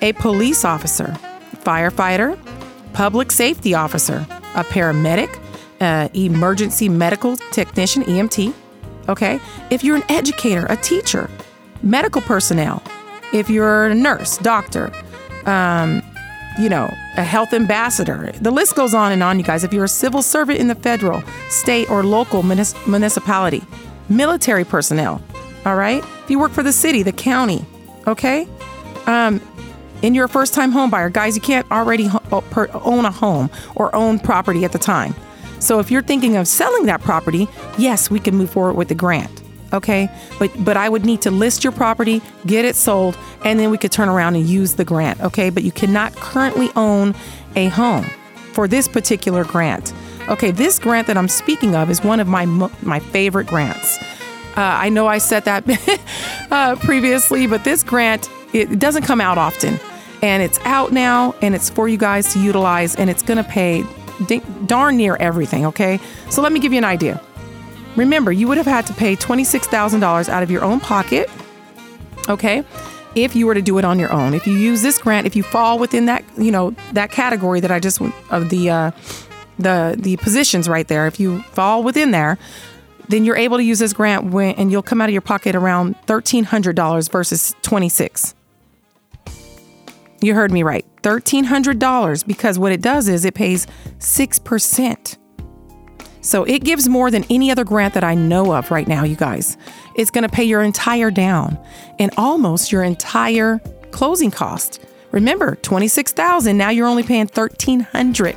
a 0.00 0.12
police 0.14 0.64
officer, 0.64 1.16
firefighter, 1.64 2.38
public 2.92 3.30
safety 3.32 3.74
officer, 3.74 4.26
a 4.54 4.64
paramedic, 4.64 5.38
uh, 5.80 6.08
emergency 6.14 6.88
medical 6.88 7.36
technician, 7.52 8.02
EMT, 8.04 8.52
okay? 9.08 9.40
If 9.70 9.84
you're 9.84 9.96
an 9.96 10.04
educator, 10.08 10.66
a 10.68 10.76
teacher, 10.76 11.30
medical 11.82 12.20
personnel, 12.22 12.82
if 13.32 13.48
you're 13.50 13.86
a 13.86 13.94
nurse, 13.94 14.38
doctor, 14.38 14.92
um, 15.46 16.02
you 16.58 16.68
know, 16.68 16.92
a 17.16 17.22
health 17.22 17.52
ambassador. 17.52 18.32
The 18.40 18.50
list 18.50 18.74
goes 18.74 18.92
on 18.92 19.12
and 19.12 19.22
on, 19.22 19.38
you 19.38 19.44
guys. 19.44 19.62
If 19.62 19.72
you're 19.72 19.84
a 19.84 19.88
civil 19.88 20.22
servant 20.22 20.58
in 20.58 20.66
the 20.66 20.74
federal, 20.74 21.22
state, 21.48 21.88
or 21.88 22.02
local 22.02 22.42
municipality, 22.42 23.62
military 24.08 24.64
personnel, 24.64 25.22
all 25.64 25.76
right? 25.76 26.02
If 26.24 26.30
you 26.30 26.38
work 26.38 26.52
for 26.52 26.64
the 26.64 26.72
city, 26.72 27.02
the 27.04 27.12
county, 27.12 27.64
okay? 28.08 28.48
Um, 29.06 29.40
and 30.02 30.14
you're 30.14 30.26
a 30.26 30.28
first 30.28 30.54
time 30.54 30.72
home 30.72 30.90
buyer, 30.90 31.10
guys, 31.10 31.34
you 31.34 31.42
can't 31.42 31.70
already 31.70 32.08
own 32.32 33.04
a 33.04 33.10
home 33.10 33.50
or 33.74 33.94
own 33.94 34.18
property 34.18 34.64
at 34.64 34.72
the 34.72 34.78
time. 34.78 35.14
So 35.60 35.80
if 35.80 35.90
you're 35.90 36.02
thinking 36.02 36.36
of 36.36 36.46
selling 36.46 36.86
that 36.86 37.00
property, 37.00 37.48
yes, 37.78 38.10
we 38.10 38.20
can 38.20 38.36
move 38.36 38.50
forward 38.50 38.74
with 38.74 38.88
the 38.88 38.94
grant 38.94 39.42
okay? 39.72 40.10
But 40.38 40.50
but 40.64 40.76
I 40.76 40.88
would 40.88 41.04
need 41.04 41.22
to 41.22 41.30
list 41.30 41.64
your 41.64 41.72
property, 41.72 42.22
get 42.46 42.64
it 42.64 42.76
sold, 42.76 43.18
and 43.44 43.58
then 43.58 43.70
we 43.70 43.78
could 43.78 43.92
turn 43.92 44.08
around 44.08 44.36
and 44.36 44.46
use 44.46 44.74
the 44.74 44.84
grant, 44.84 45.20
okay? 45.20 45.50
But 45.50 45.62
you 45.62 45.72
cannot 45.72 46.14
currently 46.16 46.70
own 46.76 47.14
a 47.56 47.68
home 47.68 48.06
for 48.52 48.68
this 48.68 48.88
particular 48.88 49.44
grant. 49.44 49.92
Okay, 50.28 50.50
this 50.50 50.78
grant 50.78 51.06
that 51.06 51.16
I'm 51.16 51.28
speaking 51.28 51.74
of 51.74 51.90
is 51.90 52.02
one 52.02 52.20
of 52.20 52.26
my 52.26 52.44
my 52.46 53.00
favorite 53.00 53.46
grants. 53.46 53.98
I 54.56 54.88
know 54.88 55.06
I 55.06 55.18
said 55.18 55.44
that 55.44 55.62
uh, 56.50 56.74
previously, 56.76 57.46
but 57.46 57.62
this 57.62 57.84
grant 57.84 58.28
it 58.52 58.78
doesn't 58.78 59.02
come 59.02 59.20
out 59.20 59.38
often, 59.38 59.78
and 60.22 60.42
it's 60.42 60.58
out 60.64 60.92
now, 60.92 61.34
and 61.42 61.54
it's 61.54 61.70
for 61.70 61.88
you 61.88 61.96
guys 61.98 62.32
to 62.32 62.40
utilize, 62.40 62.96
and 62.96 63.10
it's 63.10 63.22
going 63.22 63.42
to 63.42 63.48
pay 63.48 63.84
d- 64.26 64.42
darn 64.66 64.96
near 64.96 65.16
everything. 65.16 65.66
Okay, 65.66 66.00
so 66.30 66.42
let 66.42 66.52
me 66.52 66.60
give 66.60 66.72
you 66.72 66.78
an 66.78 66.84
idea. 66.84 67.20
Remember, 67.96 68.30
you 68.30 68.46
would 68.48 68.58
have 68.58 68.66
had 68.66 68.86
to 68.86 68.92
pay 68.94 69.16
twenty 69.16 69.44
six 69.44 69.66
thousand 69.66 70.00
dollars 70.00 70.28
out 70.28 70.42
of 70.42 70.50
your 70.50 70.62
own 70.62 70.80
pocket. 70.80 71.28
Okay, 72.28 72.62
if 73.14 73.34
you 73.34 73.46
were 73.46 73.54
to 73.54 73.62
do 73.62 73.78
it 73.78 73.84
on 73.84 73.98
your 73.98 74.12
own, 74.12 74.34
if 74.34 74.46
you 74.46 74.54
use 74.54 74.82
this 74.82 74.98
grant, 74.98 75.26
if 75.26 75.34
you 75.34 75.42
fall 75.42 75.78
within 75.78 76.06
that, 76.06 76.24
you 76.36 76.50
know, 76.50 76.70
that 76.92 77.10
category 77.10 77.60
that 77.60 77.70
I 77.70 77.80
just 77.80 78.00
of 78.30 78.50
the 78.50 78.70
uh, 78.70 78.90
the 79.58 79.96
the 79.98 80.16
positions 80.18 80.68
right 80.68 80.86
there, 80.86 81.06
if 81.06 81.18
you 81.18 81.42
fall 81.54 81.82
within 81.82 82.10
there, 82.10 82.38
then 83.08 83.24
you're 83.24 83.36
able 83.36 83.56
to 83.56 83.64
use 83.64 83.78
this 83.78 83.92
grant 83.92 84.26
when, 84.26 84.54
and 84.56 84.70
you'll 84.70 84.82
come 84.82 85.00
out 85.00 85.08
of 85.08 85.12
your 85.12 85.22
pocket 85.22 85.56
around 85.56 85.96
thirteen 86.06 86.44
hundred 86.44 86.76
dollars 86.76 87.08
versus 87.08 87.56
twenty 87.62 87.88
six. 87.88 88.34
You 90.20 90.34
heard 90.34 90.50
me 90.50 90.62
right, 90.62 90.84
thirteen 91.02 91.44
hundred 91.44 91.78
dollars 91.78 92.24
because 92.24 92.58
what 92.58 92.72
it 92.72 92.82
does 92.82 93.08
is 93.08 93.24
it 93.24 93.34
pays 93.34 93.66
six 93.98 94.38
percent. 94.38 95.16
So 96.20 96.44
it 96.44 96.64
gives 96.64 96.88
more 96.88 97.10
than 97.10 97.24
any 97.30 97.50
other 97.50 97.64
grant 97.64 97.94
that 97.94 98.04
I 98.04 98.14
know 98.14 98.52
of 98.52 98.70
right 98.70 98.88
now, 98.88 99.04
you 99.04 99.16
guys. 99.16 99.56
It's 99.94 100.10
going 100.10 100.22
to 100.22 100.28
pay 100.28 100.44
your 100.44 100.62
entire 100.62 101.10
down 101.10 101.58
and 101.98 102.12
almost 102.16 102.72
your 102.72 102.82
entire 102.82 103.60
closing 103.92 104.30
cost. 104.30 104.84
Remember, 105.12 105.54
26,000, 105.54 106.56
now 106.56 106.70
you're 106.70 106.86
only 106.86 107.02
paying 107.02 107.28
1300 107.28 108.36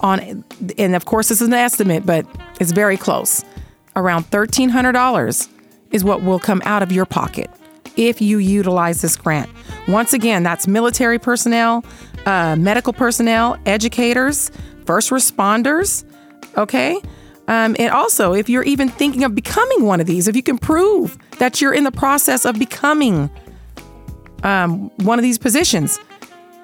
on 0.00 0.44
and 0.78 0.96
of 0.96 1.04
course 1.04 1.28
this 1.28 1.40
is 1.40 1.46
an 1.48 1.54
estimate, 1.54 2.04
but 2.04 2.26
it's 2.60 2.72
very 2.72 2.96
close. 2.96 3.44
Around 3.94 4.24
$1300 4.30 5.48
is 5.92 6.04
what 6.04 6.22
will 6.22 6.40
come 6.40 6.60
out 6.64 6.82
of 6.82 6.90
your 6.92 7.06
pocket 7.06 7.48
if 7.96 8.20
you 8.20 8.38
utilize 8.38 9.02
this 9.02 9.16
grant. 9.16 9.50
Once 9.88 10.12
again, 10.12 10.42
that's 10.42 10.66
military 10.66 11.18
personnel, 11.18 11.84
uh, 12.26 12.56
medical 12.56 12.92
personnel, 12.92 13.56
educators, 13.66 14.50
first 14.86 15.10
responders, 15.10 16.04
okay? 16.56 17.00
Um, 17.48 17.74
and 17.78 17.90
also, 17.90 18.34
if 18.34 18.48
you're 18.48 18.62
even 18.62 18.88
thinking 18.88 19.24
of 19.24 19.34
becoming 19.34 19.84
one 19.84 20.00
of 20.00 20.06
these, 20.06 20.28
if 20.28 20.36
you 20.36 20.42
can 20.42 20.58
prove 20.58 21.18
that 21.38 21.60
you're 21.60 21.74
in 21.74 21.84
the 21.84 21.92
process 21.92 22.44
of 22.44 22.58
becoming 22.58 23.30
um, 24.44 24.90
one 24.98 25.18
of 25.18 25.22
these 25.22 25.38
positions, 25.38 25.98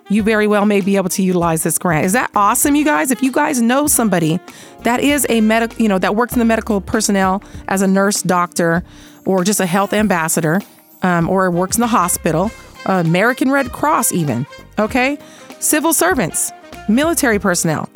you 0.08 0.22
very 0.22 0.46
well 0.46 0.64
may 0.64 0.80
be 0.80 0.96
able 0.96 1.08
to 1.10 1.22
utilize 1.22 1.62
this 1.62 1.78
grant. 1.78 2.06
Is 2.06 2.12
that 2.12 2.30
awesome, 2.34 2.74
you 2.74 2.84
guys? 2.84 3.10
If 3.10 3.22
you 3.22 3.30
guys 3.30 3.60
know 3.60 3.86
somebody 3.86 4.40
that 4.82 5.00
is 5.00 5.26
a 5.28 5.40
medical, 5.40 5.80
you 5.82 5.88
know, 5.88 5.98
that 5.98 6.16
works 6.16 6.32
in 6.32 6.38
the 6.38 6.44
medical 6.44 6.80
personnel 6.80 7.42
as 7.66 7.82
a 7.82 7.86
nurse, 7.86 8.22
doctor, 8.22 8.84
or 9.26 9.44
just 9.44 9.60
a 9.60 9.66
health 9.66 9.92
ambassador, 9.92 10.60
um, 11.02 11.28
or 11.28 11.50
works 11.50 11.76
in 11.76 11.80
the 11.80 11.86
hospital, 11.86 12.50
American 12.86 13.50
Red 13.50 13.72
Cross, 13.72 14.12
even, 14.12 14.46
okay? 14.78 15.18
Civil 15.60 15.92
servants, 15.92 16.52
military 16.88 17.38
personnel, 17.38 17.88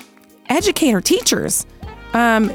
educator, 0.48 1.00
teachers, 1.00 1.66
um, 2.14 2.52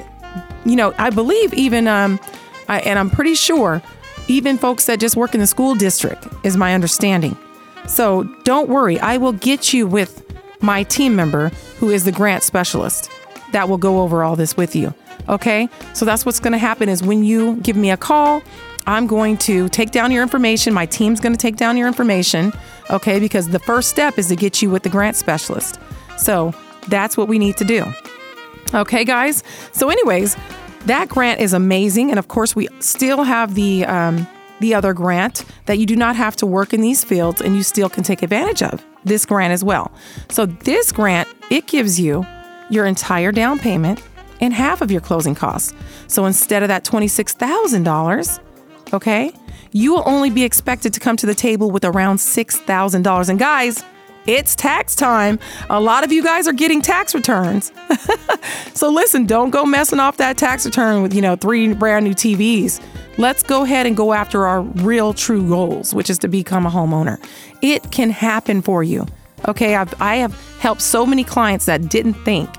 you 0.65 0.75
know, 0.75 0.93
I 0.97 1.09
believe 1.09 1.53
even, 1.53 1.87
um, 1.87 2.19
I, 2.67 2.79
and 2.81 2.99
I'm 2.99 3.09
pretty 3.09 3.35
sure, 3.35 3.81
even 4.27 4.57
folks 4.57 4.85
that 4.85 4.99
just 4.99 5.15
work 5.15 5.33
in 5.33 5.39
the 5.39 5.47
school 5.47 5.75
district, 5.75 6.27
is 6.43 6.57
my 6.57 6.73
understanding. 6.73 7.37
So 7.87 8.23
don't 8.43 8.69
worry, 8.69 8.99
I 8.99 9.17
will 9.17 9.31
get 9.31 9.73
you 9.73 9.87
with 9.87 10.23
my 10.61 10.83
team 10.83 11.15
member 11.15 11.49
who 11.79 11.89
is 11.89 12.03
the 12.03 12.11
grant 12.11 12.43
specialist 12.43 13.09
that 13.53 13.69
will 13.69 13.77
go 13.77 14.01
over 14.01 14.23
all 14.23 14.35
this 14.35 14.57
with 14.57 14.75
you. 14.75 14.93
Okay? 15.29 15.69
So 15.93 16.03
that's 16.05 16.25
what's 16.25 16.39
going 16.39 16.51
to 16.51 16.57
happen 16.57 16.89
is 16.89 17.01
when 17.01 17.23
you 17.23 17.55
give 17.57 17.77
me 17.77 17.91
a 17.91 17.97
call, 17.97 18.41
I'm 18.87 19.05
going 19.05 19.37
to 19.39 19.67
take 19.69 19.91
down 19.91 20.11
your 20.11 20.23
information. 20.23 20.73
My 20.73 20.85
team's 20.85 21.19
going 21.19 21.33
to 21.33 21.37
take 21.37 21.57
down 21.57 21.77
your 21.77 21.87
information. 21.87 22.53
Okay? 22.89 23.19
Because 23.19 23.49
the 23.49 23.59
first 23.59 23.89
step 23.89 24.17
is 24.17 24.29
to 24.29 24.35
get 24.35 24.61
you 24.61 24.69
with 24.69 24.83
the 24.83 24.89
grant 24.89 25.17
specialist. 25.17 25.79
So 26.17 26.53
that's 26.87 27.17
what 27.17 27.27
we 27.27 27.37
need 27.37 27.57
to 27.57 27.65
do. 27.65 27.85
Okay, 28.73 29.05
guys? 29.05 29.43
So, 29.71 29.89
anyways, 29.89 30.35
that 30.85 31.09
grant 31.09 31.39
is 31.41 31.53
amazing. 31.53 32.09
And 32.09 32.17
of 32.17 32.27
course, 32.27 32.55
we 32.55 32.67
still 32.79 33.23
have 33.23 33.55
the, 33.55 33.85
um, 33.85 34.27
the 34.61 34.73
other 34.73 34.93
grant 34.93 35.45
that 35.65 35.77
you 35.77 35.85
do 35.85 35.95
not 35.95 36.15
have 36.15 36.35
to 36.37 36.45
work 36.45 36.73
in 36.73 36.81
these 36.81 37.03
fields 37.03 37.41
and 37.41 37.55
you 37.55 37.63
still 37.63 37.89
can 37.89 38.03
take 38.03 38.23
advantage 38.23 38.63
of 38.63 38.83
this 39.03 39.25
grant 39.25 39.53
as 39.53 39.63
well. 39.63 39.91
So 40.29 40.45
this 40.45 40.91
grant, 40.91 41.27
it 41.49 41.67
gives 41.67 41.99
you 41.99 42.25
your 42.69 42.85
entire 42.85 43.31
down 43.31 43.59
payment 43.59 44.01
and 44.41 44.53
half 44.53 44.81
of 44.81 44.91
your 44.91 45.01
closing 45.01 45.35
costs. 45.35 45.73
So 46.07 46.25
instead 46.25 46.63
of 46.63 46.69
that 46.69 46.83
$26,000, 46.83 48.39
okay, 48.93 49.31
you 49.71 49.93
will 49.93 50.03
only 50.05 50.29
be 50.29 50.43
expected 50.43 50.93
to 50.93 50.99
come 50.99 51.17
to 51.17 51.25
the 51.25 51.35
table 51.35 51.71
with 51.71 51.85
around 51.85 52.17
$6,000. 52.17 53.29
And 53.29 53.39
guys, 53.39 53.83
it's 54.27 54.55
tax 54.55 54.93
time. 54.93 55.39
A 55.69 55.79
lot 55.79 56.03
of 56.03 56.11
you 56.11 56.21
guys 56.23 56.47
are 56.47 56.53
getting 56.53 56.81
tax 56.81 57.15
returns. 57.15 57.71
so 58.73 58.89
listen, 58.89 59.25
don't 59.25 59.51
go 59.51 59.65
messing 59.65 59.99
off 59.99 60.17
that 60.17 60.37
tax 60.37 60.65
return 60.65 61.01
with, 61.01 61.13
you 61.13 61.21
know, 61.21 61.35
three 61.35 61.73
brand 61.73 62.05
new 62.05 62.13
TVs. 62.13 62.81
Let's 63.17 63.41
go 63.41 63.63
ahead 63.63 63.85
and 63.85 63.95
go 63.95 64.13
after 64.13 64.45
our 64.45 64.61
real 64.61 65.13
true 65.13 65.47
goals, 65.47 65.93
which 65.93 66.09
is 66.09 66.19
to 66.19 66.27
become 66.27 66.65
a 66.65 66.69
homeowner. 66.69 67.23
It 67.61 67.89
can 67.91 68.09
happen 68.09 68.61
for 68.61 68.83
you. 68.83 69.07
Okay, 69.47 69.75
I've, 69.75 69.99
I 70.01 70.17
have 70.17 70.33
helped 70.59 70.81
so 70.81 71.05
many 71.05 71.23
clients 71.23 71.65
that 71.65 71.89
didn't 71.89 72.15
think 72.15 72.49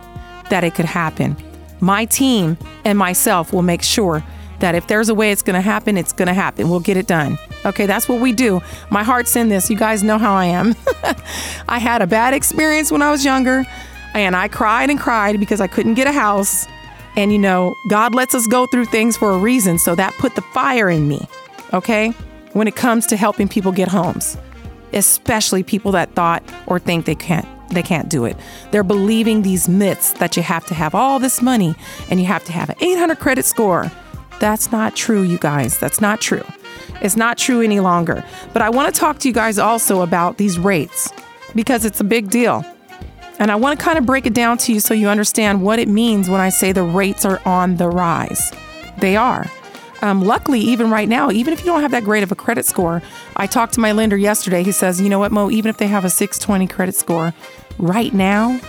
that 0.49 0.65
it 0.65 0.75
could 0.75 0.87
happen. 0.87 1.37
My 1.81 2.07
team 2.07 2.57
and 2.85 2.99
myself 2.99 3.53
will 3.53 3.63
make 3.63 3.83
sure 3.83 4.25
that 4.61 4.75
if 4.75 4.87
there's 4.87 5.09
a 5.09 5.15
way 5.15 5.31
it's 5.31 5.43
going 5.43 5.55
to 5.55 5.61
happen, 5.61 5.97
it's 5.97 6.13
going 6.13 6.29
to 6.29 6.35
happen. 6.35 6.69
We'll 6.69 6.81
get 6.81 6.97
it 6.97 7.07
done. 7.07 7.39
Okay, 7.65 7.87
that's 7.87 8.09
what 8.09 8.21
we 8.21 8.33
do. 8.33 8.61
My 8.91 9.03
heart's 9.03 9.35
in 9.37 9.49
this. 9.49 9.71
You 9.71 9.77
guys 9.77 10.03
know 10.03 10.19
how 10.19 10.35
I 10.35 10.47
am. 10.47 10.75
I 11.69 11.79
had 11.79 12.03
a 12.03 12.07
bad 12.07 12.35
experience 12.35 12.91
when 12.91 13.03
I 13.03 13.11
was 13.11 13.25
younger, 13.25 13.65
and 14.15 14.37
I 14.37 14.49
cried 14.49 14.91
and 14.91 14.99
cried 14.99 15.39
because 15.41 15.61
I 15.61 15.67
couldn't 15.67 15.95
get 15.95 16.07
a 16.07 16.13
house. 16.13 16.67
And 17.17 17.33
you 17.33 17.39
know, 17.39 17.75
God 17.89 18.15
lets 18.15 18.35
us 18.35 18.47
go 18.47 18.67
through 18.67 18.87
things 18.87 19.17
for 19.17 19.31
a 19.31 19.39
reason. 19.39 19.79
So 19.79 19.95
that 19.95 20.15
put 20.15 20.35
the 20.35 20.43
fire 20.43 20.89
in 20.89 21.09
me, 21.09 21.27
okay, 21.73 22.11
when 22.53 22.69
it 22.69 22.77
comes 22.77 23.07
to 23.07 23.17
helping 23.17 23.49
people 23.49 23.73
get 23.73 23.89
homes, 23.89 24.37
especially 24.93 25.63
people 25.63 25.93
that 25.93 26.15
thought 26.15 26.43
or 26.67 26.79
think 26.79 27.07
they 27.07 27.15
can't. 27.15 27.47
They 27.71 27.83
can't 27.83 28.09
do 28.09 28.25
it. 28.25 28.37
They're 28.71 28.83
believing 28.83 29.43
these 29.43 29.69
myths 29.69 30.15
that 30.15 30.37
you 30.37 30.43
have 30.43 30.65
to 30.67 30.75
have 30.75 30.95
all 30.95 31.19
this 31.19 31.43
money 31.43 31.75
and 32.11 32.19
you 32.19 32.27
have 32.27 32.45
to 32.45 32.53
have 32.53 32.71
an 32.71 32.77
800 32.81 33.19
credit 33.19 33.45
score. 33.45 33.91
That's 34.41 34.71
not 34.71 34.95
true, 34.95 35.23
you 35.23 35.39
guys. 35.39 35.79
That's 35.79 36.01
not 36.01 36.21
true. 36.21 36.45
It's 37.01 37.17
not 37.17 37.39
true 37.39 37.61
any 37.61 37.81
longer. 37.81 38.25
But 38.53 38.63
I 38.63 38.71
want 38.71 38.93
to 38.93 38.99
talk 38.99 39.19
to 39.21 39.29
you 39.29 39.35
guys 39.35 39.59
also 39.59 40.03
about 40.03 40.39
these 40.39 40.59
rates 40.59 41.13
because 41.55 41.85
it's 41.85 42.01
a 42.01 42.05
big 42.05 42.31
deal. 42.31 42.65
And 43.39 43.53
I 43.53 43.57
want 43.57 43.79
to 43.79 43.85
kind 43.85 43.99
of 43.99 44.07
break 44.07 44.27
it 44.27 44.35
down 44.35 44.59
to 44.59 44.73
you 44.73 44.81
so 44.81 44.95
you 44.95 45.09
understand 45.09 45.63
what 45.63 45.79
it 45.79 45.89
means 45.89 46.29
when 46.29 46.41
I 46.41 46.49
say 46.49 46.73
the 46.73 46.83
rates 46.83 47.25
are 47.25 47.41
on 47.45 47.77
the 47.77 47.89
rise. 47.89 48.53
They 48.99 49.17
are. 49.17 49.47
Um, 50.03 50.25
luckily, 50.25 50.61
even 50.61 50.91
right 50.91 51.09
now, 51.09 51.31
even 51.31 51.53
if 51.53 51.61
you 51.61 51.67
don't 51.67 51.83
have 51.83 51.91
that 51.91 52.05
great 52.05 52.23
of 52.23 52.31
a 52.31 52.37
credit 52.37 52.65
score, 52.65 53.03
I 53.37 53.47
talked 53.47 53.75
to 53.75 53.81
my 53.81 53.93
lender 53.93 54.17
yesterday. 54.17 54.63
He 54.63 54.73
says, 54.73 55.01
you 55.01 55.09
know 55.09 55.19
what, 55.19 55.33
Mo, 55.33 55.51
even 55.51 55.71
if 55.71 55.79
they 55.79 55.89
have 55.89 56.05
a 56.05 56.11
620 56.11 56.67
credit 56.69 56.95
score, 56.95 57.35
right 57.79 58.13
now, 58.13 58.61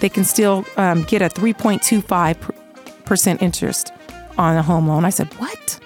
they 0.00 0.08
can 0.08 0.24
still 0.24 0.64
um, 0.76 1.02
get 1.04 1.20
a 1.20 1.28
3.25% 1.28 3.42
interest 3.42 3.92
on 4.40 4.56
a 4.56 4.62
home 4.62 4.88
loan. 4.88 5.04
I 5.04 5.10
said, 5.10 5.32
what? 5.34 5.80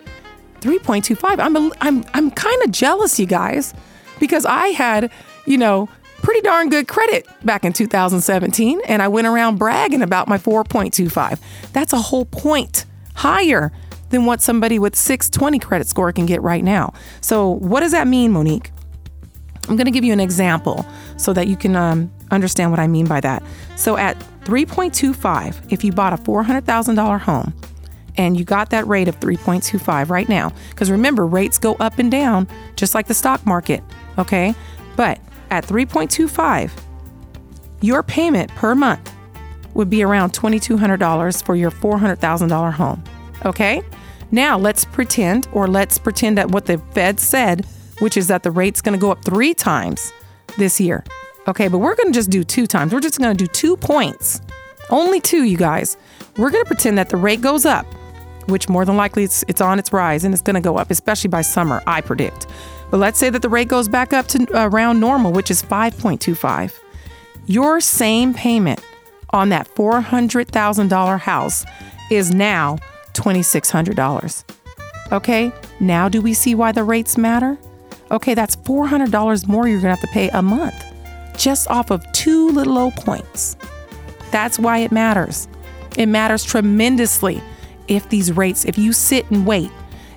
3.25? 0.61 1.39
I'm, 1.39 1.57
a, 1.57 1.71
I'm, 1.81 2.05
I'm 2.15 2.31
kind 2.31 2.63
of 2.63 2.71
jealous, 2.71 3.19
you 3.21 3.27
guys, 3.27 3.75
because 4.19 4.47
I 4.47 4.69
had, 4.69 5.11
you 5.45 5.59
know, 5.59 5.89
pretty 6.23 6.41
darn 6.41 6.71
good 6.71 6.89
credit 6.89 7.27
back 7.45 7.65
in 7.65 7.73
2017, 7.73 8.81
and 8.89 9.03
I 9.03 9.09
went 9.09 9.27
around 9.27 9.59
bragging 9.59 10.03
about 10.03 10.27
my 10.27 10.39
4.25. 10.39 11.39
That's 11.73 11.93
a 11.93 11.99
whole 11.99 12.25
point 12.25 12.87
higher 13.15 13.73
than 14.09 14.25
what 14.25 14.41
somebody 14.41 14.79
with 14.79 14.97
620 14.97 15.59
credit 15.59 15.87
score 15.87 16.13
can 16.13 16.25
get 16.25 16.41
right 16.41 16.65
now. 16.65 16.95
So, 17.21 17.51
what 17.51 17.81
does 17.81 17.93
that 17.93 18.07
mean, 18.07 18.33
Monique? 18.33 18.71
I'm 19.69 19.77
going 19.77 19.87
to 19.87 19.91
give 19.91 20.05
you 20.05 20.13
an 20.13 20.21
example 20.21 20.87
so 21.17 21.33
that 21.33 21.49
you 21.49 21.57
can 21.57 21.75
um, 21.75 22.13
understand 22.31 22.71
what 22.71 22.81
I 22.81 22.87
mean 22.87 23.07
by 23.07 23.21
that. 23.21 23.43
So, 23.77 23.97
at 23.97 24.19
3.25, 24.45 25.73
if 25.73 25.85
you 25.85 25.93
bought 25.93 26.13
a 26.13 26.17
$400,000 26.17 27.21
home 27.21 27.53
and 28.17 28.39
you 28.39 28.45
got 28.45 28.71
that 28.71 28.87
rate 28.87 29.09
of 29.09 29.19
3.25 29.21 30.11
right 30.11 30.29
now, 30.29 30.53
because 30.71 30.91
remember, 30.91 31.27
rates 31.27 31.59
go 31.59 31.75
up 31.75 31.99
and 31.99 32.11
down 32.11 32.49
just 32.77 32.95
like 32.95 33.07
the 33.07 33.15
stock 33.15 33.45
market, 33.47 33.83
okay? 34.19 34.55
But 34.97 35.19
at 35.51 35.67
3.25, 35.67 36.71
your 37.81 38.03
payment 38.03 38.51
per 38.55 38.75
month 38.75 39.13
would 39.75 39.91
be 39.91 40.03
around 40.03 40.33
$2,200 40.33 41.45
for 41.45 41.57
your 41.57 41.71
$400,000 41.71 42.73
home. 42.73 43.03
Okay? 43.45 43.83
Now 44.31 44.57
let's 44.59 44.85
pretend, 44.85 45.49
or 45.53 45.67
let's 45.67 45.99
pretend 45.99 46.39
that 46.39 46.51
what 46.51 46.67
the 46.67 46.79
Fed 46.93 47.21
said, 47.21 47.67
which 48.01 48.17
is 48.17 48.29
that 48.29 48.43
the 48.43 48.51
rate's 48.51 48.81
going 48.81 48.99
to 48.99 49.01
go 49.01 49.11
up 49.11 49.25
three 49.25 49.55
times 49.55 50.13
this 50.57 50.81
year. 50.81 51.05
Okay, 51.47 51.69
but 51.69 51.79
we're 51.79 51.95
going 51.95 52.13
to 52.13 52.19
just 52.19 52.31
do 52.31 52.43
two 52.43 52.67
times. 52.67 52.93
We're 52.93 53.01
just 53.01 53.19
going 53.19 53.37
to 53.37 53.45
do 53.45 53.51
two 53.53 53.77
points. 53.77 54.41
Only 54.91 55.21
two, 55.21 55.45
you 55.45 55.57
guys. 55.57 55.97
We're 56.37 56.51
going 56.51 56.65
to 56.65 56.69
pretend 56.69 56.97
that 56.99 57.11
the 57.11 57.17
rate 57.17 57.43
goes 57.43 57.67
up 57.67 57.87
which 58.49 58.69
more 58.69 58.85
than 58.85 58.97
likely 58.97 59.25
it's, 59.25 59.45
it's 59.49 59.61
on 59.61 59.79
its 59.79 59.93
rise 59.93 60.25
and 60.25 60.35
it's 60.35 60.43
going 60.43 60.55
to 60.55 60.61
go 60.61 60.77
up, 60.77 60.91
especially 60.91 61.29
by 61.29 61.43
summer, 61.43 61.83
I 61.87 62.01
predict. 62.01 62.47
But 62.91 62.99
let's 62.99 63.19
say 63.19 63.31
that 63.31 63.43
the 63.43 63.49
rate 63.49 63.69
goes 63.69 63.89
back 63.89 64.13
up 64.13 64.27
to 64.29 64.47
uh, 64.55 64.69
around 64.69 65.01
normal, 65.01 65.33
which 65.33 65.51
is 65.51 65.63
5.25. 65.63 66.73
Your 67.47 67.81
same 67.81 68.35
payment 68.35 68.81
on 69.31 69.49
that 69.51 69.69
$400,000 69.75 71.21
house 71.21 71.65
is 72.11 72.35
now 72.35 72.79
$2,600. 73.15 74.45
Okay, 75.13 75.53
now 75.81 76.09
do 76.09 76.23
we 76.23 76.33
see 76.35 76.55
why 76.55 76.73
the 76.73 76.85
rates 76.85 77.19
matter? 77.19 77.59
Okay, 78.11 78.35
that's 78.35 78.57
$400 78.57 79.47
more 79.49 79.69
you're 79.69 79.81
gonna 79.81 79.91
have 79.91 80.01
to 80.01 80.07
pay 80.09 80.29
a 80.31 80.43
month 80.43 80.85
just 81.37 81.69
off 81.71 81.91
of 81.91 82.11
two 82.13 82.51
little 82.51 82.79
old 82.79 82.95
points. 82.97 83.57
That's 84.31 84.59
why 84.59 84.79
it 84.79 84.93
matters. 84.93 85.49
It 85.97 86.07
matters 86.07 86.45
tremendously 86.45 87.43
if 87.89 88.09
these 88.09 88.33
rates, 88.33 88.65
if 88.65 88.79
you 88.79 88.93
sit 88.93 89.31
and 89.31 89.47
wait 89.47 89.71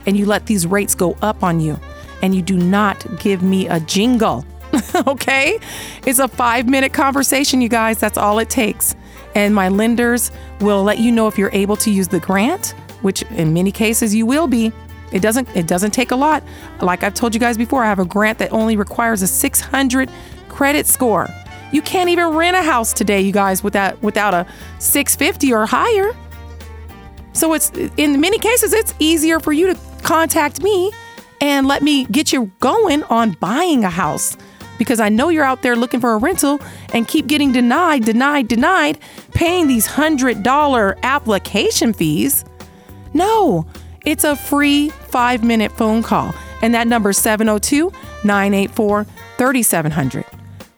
and 0.06 0.18
you 0.18 0.26
let 0.26 0.46
these 0.46 0.66
rates 0.66 0.96
go 0.96 1.18
up 1.22 1.44
on 1.44 1.60
you 1.60 1.80
and 2.22 2.34
you 2.34 2.42
do 2.42 2.58
not 2.58 3.06
give 3.20 3.44
me 3.44 3.68
a 3.68 3.80
jingle. 3.82 4.46
okay? 5.08 5.60
It's 6.06 6.20
a 6.20 6.28
five 6.28 6.68
minute 6.68 6.94
conversation, 6.94 7.62
you 7.62 7.70
guys. 7.70 8.00
That's 8.00 8.18
all 8.18 8.40
it 8.40 8.50
takes. 8.50 8.96
And 9.36 9.54
my 9.54 9.70
lenders 9.70 10.32
will 10.62 10.84
let 10.84 11.00
you 11.00 11.12
know 11.12 11.28
if 11.28 11.38
you're 11.38 11.52
able 11.54 11.76
to 11.78 11.92
use 11.92 12.08
the 12.08 12.20
grant, 12.20 12.72
which 13.02 13.22
in 13.24 13.54
many 13.54 13.72
cases 13.72 14.16
you 14.16 14.26
will 14.26 14.48
be. 14.48 14.72
It 15.12 15.22
doesn't 15.22 15.48
it 15.56 15.68
doesn't 15.68 15.92
take 15.92 16.12
a 16.12 16.16
lot. 16.16 16.44
Like 16.82 17.04
I've 17.04 17.14
told 17.14 17.34
you 17.34 17.40
guys 17.40 17.58
before, 17.58 17.84
I 17.84 17.88
have 17.88 18.00
a 18.00 18.06
grant 18.06 18.40
that 18.40 18.52
only 18.52 18.76
requires 18.76 19.22
a 19.22 19.28
600 19.28 20.10
credit 20.50 20.86
score. 20.86 21.28
You 21.72 21.82
can't 21.82 22.10
even 22.10 22.30
rent 22.30 22.58
a 22.58 22.64
house 22.64 22.94
today, 22.94 23.22
you 23.22 23.32
guys, 23.32 23.64
without 23.64 24.02
without 24.02 24.34
a 24.34 24.46
650 24.80 25.54
or 25.54 25.66
higher. 25.66 26.14
So 27.38 27.54
it's 27.54 27.70
in 27.98 28.20
many 28.20 28.40
cases 28.40 28.74
it's 28.74 28.96
easier 28.98 29.40
for 29.40 29.54
you 29.54 29.72
to 29.72 29.80
contact 30.02 30.64
me 30.64 30.92
and 31.40 31.68
let 31.68 31.84
me 31.84 32.06
get 32.06 32.34
you 32.34 32.52
going 32.60 33.04
on 33.04 33.34
buying 33.34 33.84
a 33.84 33.92
house 33.92 34.36
because 34.80 35.00
I 35.00 35.10
know 35.10 35.30
you're 35.30 35.44
out 35.44 35.62
there 35.62 35.76
looking 35.76 36.00
for 36.00 36.14
a 36.14 36.18
rental 36.18 36.60
and 36.94 37.08
keep 37.08 37.28
getting 37.28 37.52
denied, 37.52 38.06
denied, 38.06 38.48
denied, 38.48 38.98
paying 39.36 39.68
these 39.68 39.88
$100 39.88 41.02
application 41.04 41.94
fees. 41.94 42.44
No, 43.14 43.68
it's 44.04 44.24
a 44.24 44.36
free 44.36 44.90
five 44.90 45.44
minute 45.44 45.72
phone 45.72 46.02
call. 46.02 46.34
And 46.64 46.74
that 46.74 46.88
number 46.88 47.12
is 47.12 47.20
702 47.20 47.92
984 48.24 49.04
3700. 49.38 50.26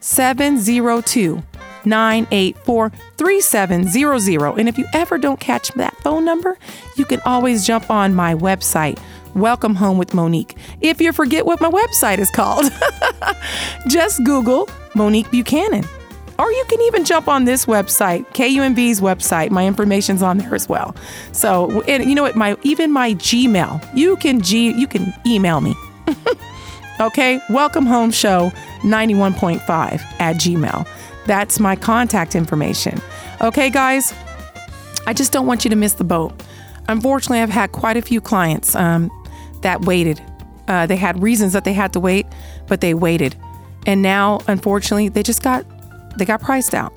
702 0.02 1.42
984 1.86 2.92
3700. 3.18 4.60
And 4.60 4.70
if 4.70 4.78
you 4.78 4.86
ever 4.94 5.18
don't 5.18 5.40
catch 5.40 5.72
that 5.74 5.96
phone 5.98 6.26
number, 6.26 6.58
you 6.96 7.06
can 7.06 7.20
always 7.26 7.66
jump 7.66 7.90
on 7.90 8.14
my 8.14 8.36
website, 8.36 9.00
Welcome 9.36 9.76
Home 9.76 9.98
with 9.98 10.14
Monique. 10.14 10.58
If 10.82 11.00
you 11.02 11.14
forget 11.14 11.46
what 11.46 11.62
my 11.62 11.70
website 11.70 12.18
is 12.18 12.32
called, 12.32 12.72
just 13.88 14.24
Google 14.24 14.70
Monique 14.96 15.30
Buchanan. 15.32 15.86
Or 16.40 16.50
you 16.50 16.66
can 16.70 16.82
even 16.84 17.04
jump 17.04 17.28
on 17.28 17.44
this 17.44 17.66
website, 17.66 18.26
KUNV's 18.28 19.02
website. 19.02 19.52
My 19.52 19.68
information's 19.68 20.24
on 20.24 20.38
there 20.38 20.56
as 20.56 20.70
well. 20.70 20.96
So, 21.34 21.82
and 21.82 22.06
you 22.06 22.16
know 22.16 22.22
what? 22.24 22.38
My 22.38 22.56
even 22.64 22.92
my 22.94 23.14
Gmail, 23.16 23.86
you 23.94 24.16
can 24.16 24.40
G, 24.40 24.72
you 24.72 24.88
can 24.88 25.14
email 25.28 25.60
me. 25.60 25.76
okay, 27.02 27.42
welcome 27.50 27.86
home 27.86 28.12
show 28.12 28.54
91.5 28.84 29.70
at 30.22 30.38
Gmail. 30.38 30.88
That's 31.30 31.60
my 31.60 31.76
contact 31.76 32.34
information. 32.34 33.00
Okay, 33.40 33.70
guys, 33.70 34.16
I 35.06 35.14
just 35.14 35.32
don't 35.32 35.46
want 35.46 35.64
you 35.64 35.70
to 35.70 35.76
miss 35.76 35.94
the 35.94 36.04
boat. 36.04 36.34
Unfortunately, 36.88 37.40
I've 37.40 37.52
had 37.52 37.72
quite 37.72 37.98
a 37.98 38.02
few 38.02 38.20
clients 38.20 38.76
um, 38.76 39.12
that 39.62 39.82
waited. 39.82 40.20
Uh, 40.68 40.88
they 40.88 40.96
had 40.96 41.22
reasons 41.22 41.54
that 41.54 41.66
they 41.66 41.74
had 41.74 41.94
to 41.94 42.00
wait, 42.00 42.26
but 42.66 42.82
they 42.82 42.96
waited, 42.96 43.36
and 43.86 44.02
now, 44.02 44.40
unfortunately, 44.48 45.08
they 45.08 45.22
just 45.22 45.44
got 45.44 45.68
they 46.18 46.26
got 46.26 46.42
priced 46.42 46.74
out. 46.74 46.92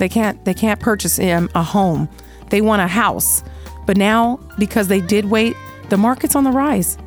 They 0.00 0.08
can't 0.08 0.44
they 0.44 0.52
can't 0.52 0.80
purchase 0.80 1.20
um, 1.20 1.48
a 1.54 1.62
home. 1.62 2.08
They 2.48 2.62
want 2.62 2.82
a 2.82 2.88
house, 2.88 3.44
but 3.86 3.96
now 3.96 4.40
because 4.58 4.88
they 4.88 5.00
did 5.00 5.26
wait, 5.26 5.54
the 5.90 5.96
market's 5.96 6.34
on 6.34 6.42
the 6.42 6.50
rise. 6.50 6.98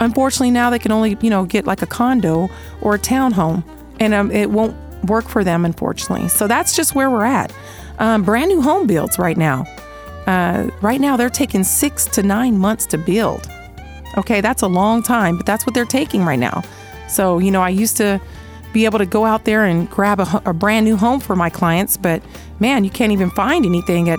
Unfortunately, 0.00 0.50
now 0.50 0.70
they 0.70 0.80
can 0.80 0.90
only 0.90 1.16
you 1.20 1.30
know 1.30 1.44
get 1.44 1.66
like 1.66 1.82
a 1.82 1.86
condo 1.86 2.50
or 2.80 2.96
a 2.96 2.98
townhome, 2.98 3.62
and 4.00 4.12
um, 4.12 4.32
it 4.32 4.50
won't 4.50 4.76
work 5.04 5.28
for 5.28 5.44
them, 5.44 5.64
unfortunately. 5.64 6.28
So 6.28 6.46
that's 6.46 6.74
just 6.74 6.94
where 6.94 7.10
we're 7.10 7.24
at. 7.24 7.52
Um, 7.98 8.22
brand 8.22 8.48
new 8.48 8.60
home 8.60 8.86
builds 8.86 9.18
right 9.18 9.36
now. 9.36 9.66
Uh, 10.26 10.70
right 10.80 11.00
now, 11.00 11.16
they're 11.16 11.30
taking 11.30 11.64
six 11.64 12.06
to 12.06 12.22
nine 12.22 12.58
months 12.58 12.86
to 12.86 12.98
build. 12.98 13.48
Okay, 14.16 14.40
that's 14.40 14.62
a 14.62 14.68
long 14.68 15.02
time, 15.02 15.36
but 15.36 15.46
that's 15.46 15.66
what 15.66 15.74
they're 15.74 15.84
taking 15.84 16.24
right 16.24 16.38
now. 16.38 16.62
So, 17.08 17.38
you 17.38 17.50
know, 17.50 17.62
I 17.62 17.70
used 17.70 17.96
to 17.98 18.20
be 18.72 18.84
able 18.84 18.98
to 18.98 19.06
go 19.06 19.24
out 19.24 19.44
there 19.44 19.64
and 19.64 19.90
grab 19.90 20.20
a, 20.20 20.42
a 20.44 20.52
brand 20.52 20.84
new 20.84 20.96
home 20.96 21.20
for 21.20 21.34
my 21.34 21.50
clients, 21.50 21.96
but 21.96 22.22
man, 22.60 22.84
you 22.84 22.90
can't 22.90 23.12
even 23.12 23.30
find 23.30 23.66
anything 23.66 24.08
at, 24.08 24.18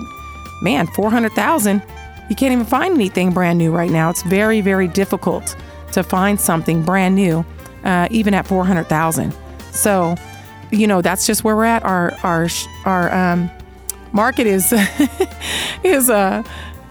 man, 0.62 0.86
400,000. 0.88 1.82
You 2.28 2.36
can't 2.36 2.52
even 2.52 2.66
find 2.66 2.94
anything 2.94 3.32
brand 3.32 3.58
new 3.58 3.72
right 3.72 3.90
now. 3.90 4.10
It's 4.10 4.22
very, 4.22 4.60
very 4.60 4.88
difficult 4.88 5.56
to 5.92 6.02
find 6.02 6.40
something 6.40 6.82
brand 6.82 7.14
new, 7.14 7.44
uh, 7.84 8.08
even 8.10 8.34
at 8.34 8.46
400,000. 8.46 9.34
So, 9.72 10.16
you 10.72 10.86
know, 10.86 11.02
that's 11.02 11.26
just 11.26 11.44
where 11.44 11.54
we're 11.54 11.64
at. 11.64 11.84
Our, 11.84 12.12
our, 12.22 12.48
our, 12.84 13.14
um, 13.14 13.50
market 14.12 14.46
is, 14.46 14.72
is, 15.84 16.10
uh, 16.10 16.42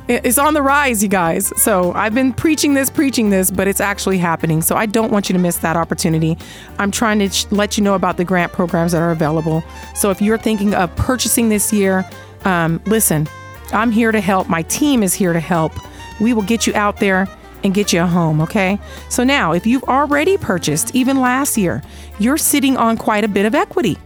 it's 0.08 0.38
on 0.38 0.54
the 0.54 0.62
rise, 0.62 1.02
you 1.02 1.10
guys. 1.10 1.54
So 1.62 1.94
I've 1.94 2.14
been 2.14 2.34
preaching 2.34 2.74
this, 2.74 2.90
preaching 2.90 3.30
this, 3.30 3.50
but 3.50 3.68
it's 3.68 3.80
actually 3.80 4.18
happening. 4.18 4.62
So 4.62 4.76
I 4.76 4.86
don't 4.86 5.12
want 5.12 5.30
you 5.30 5.34
to 5.34 5.40
miss 5.40 5.58
that 5.58 5.76
opportunity. 5.76 6.38
I'm 6.80 6.92
trying 6.92 7.20
to 7.20 7.30
sh- 7.30 7.46
let 7.52 7.78
you 7.78 7.84
know 7.84 7.96
about 7.96 8.18
the 8.18 8.26
grant 8.26 8.52
programs 8.52 8.92
that 8.92 9.02
are 9.02 9.12
available. 9.12 9.64
So 9.96 10.10
if 10.10 10.22
you're 10.22 10.38
thinking 10.38 10.74
of 10.74 10.94
purchasing 10.96 11.50
this 11.50 11.72
year, 11.72 12.08
um, 12.46 12.82
listen, 12.86 13.28
I'm 13.72 13.92
here 13.92 14.12
to 14.12 14.20
help. 14.20 14.50
My 14.50 14.64
team 14.64 15.02
is 15.04 15.14
here 15.14 15.34
to 15.34 15.40
help. 15.40 15.74
We 16.20 16.34
will 16.34 16.44
get 16.44 16.68
you 16.68 16.74
out 16.76 16.98
there 16.98 17.28
and 17.64 17.74
get 17.74 17.94
you 17.94 18.02
a 18.02 18.08
home, 18.08 18.42
okay? 18.42 18.80
So 19.10 19.24
now, 19.24 19.52
if 19.54 19.66
you've 19.66 19.84
already 19.84 20.38
purchased, 20.38 20.96
even 20.96 21.20
last 21.20 21.58
year, 21.58 21.82
you're 22.20 22.38
sitting 22.38 22.78
on 22.78 22.98
quite 22.98 23.24
a 23.24 23.28
bit 23.28 23.46
of 23.46 23.56
equity 23.56 23.98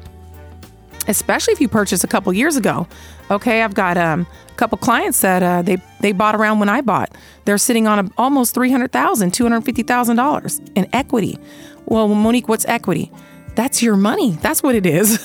especially 1.08 1.54
if 1.54 1.62
you 1.62 1.68
purchased 1.68 2.04
a 2.04 2.08
couple 2.08 2.32
years 2.34 2.56
ago. 2.56 2.88
Okay, 3.32 3.64
I've 3.64 3.74
got 3.74 3.98
um, 3.98 4.28
a 4.50 4.56
couple 4.56 4.78
clients 4.78 5.22
that 5.22 5.42
uh, 5.42 5.62
they 5.62 5.78
they 6.00 6.12
bought 6.12 6.36
around 6.36 6.60
when 6.60 6.70
I 6.70 6.82
bought. 6.82 7.16
They're 7.46 7.58
sitting 7.58 7.88
on 7.88 8.08
a, 8.08 8.12
almost 8.18 8.54
three 8.54 8.72
hundred 8.72 8.92
thousand, 8.92 9.34
two 9.34 9.44
hundred 9.44 9.62
fifty 9.62 9.84
thousand 9.84 10.18
dollars 10.18 10.60
in 10.76 10.88
equity. 10.94 11.38
Well, 11.86 12.08
Monique, 12.08 12.48
what's 12.48 12.66
equity? 12.66 13.12
That's 13.56 13.82
your 13.82 13.96
money. 13.96 14.32
That's 14.42 14.62
what 14.62 14.76
it 14.76 14.86
is. 14.86 15.20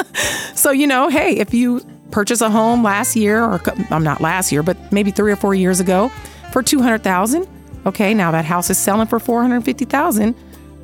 so 0.54 0.70
you 0.70 0.86
know, 0.86 1.08
hey, 1.08 1.36
if 1.38 1.54
you 1.54 1.80
purchase 2.10 2.40
a 2.40 2.50
home 2.50 2.82
last 2.82 3.16
year, 3.16 3.42
or 3.42 3.60
I'm 3.90 4.04
not 4.04 4.20
last 4.20 4.52
year, 4.52 4.62
but 4.62 4.76
maybe 4.92 5.10
three 5.10 5.32
or 5.32 5.36
four 5.36 5.54
years 5.54 5.80
ago, 5.80 6.08
for 6.52 6.62
two 6.62 6.82
hundred 6.82 7.02
thousand. 7.02 7.48
Okay, 7.86 8.14
now 8.14 8.30
that 8.30 8.44
house 8.44 8.70
is 8.70 8.78
selling 8.78 9.06
for 9.06 9.18
four 9.18 9.42
hundred 9.42 9.64
fifty 9.64 9.84
thousand. 9.84 10.34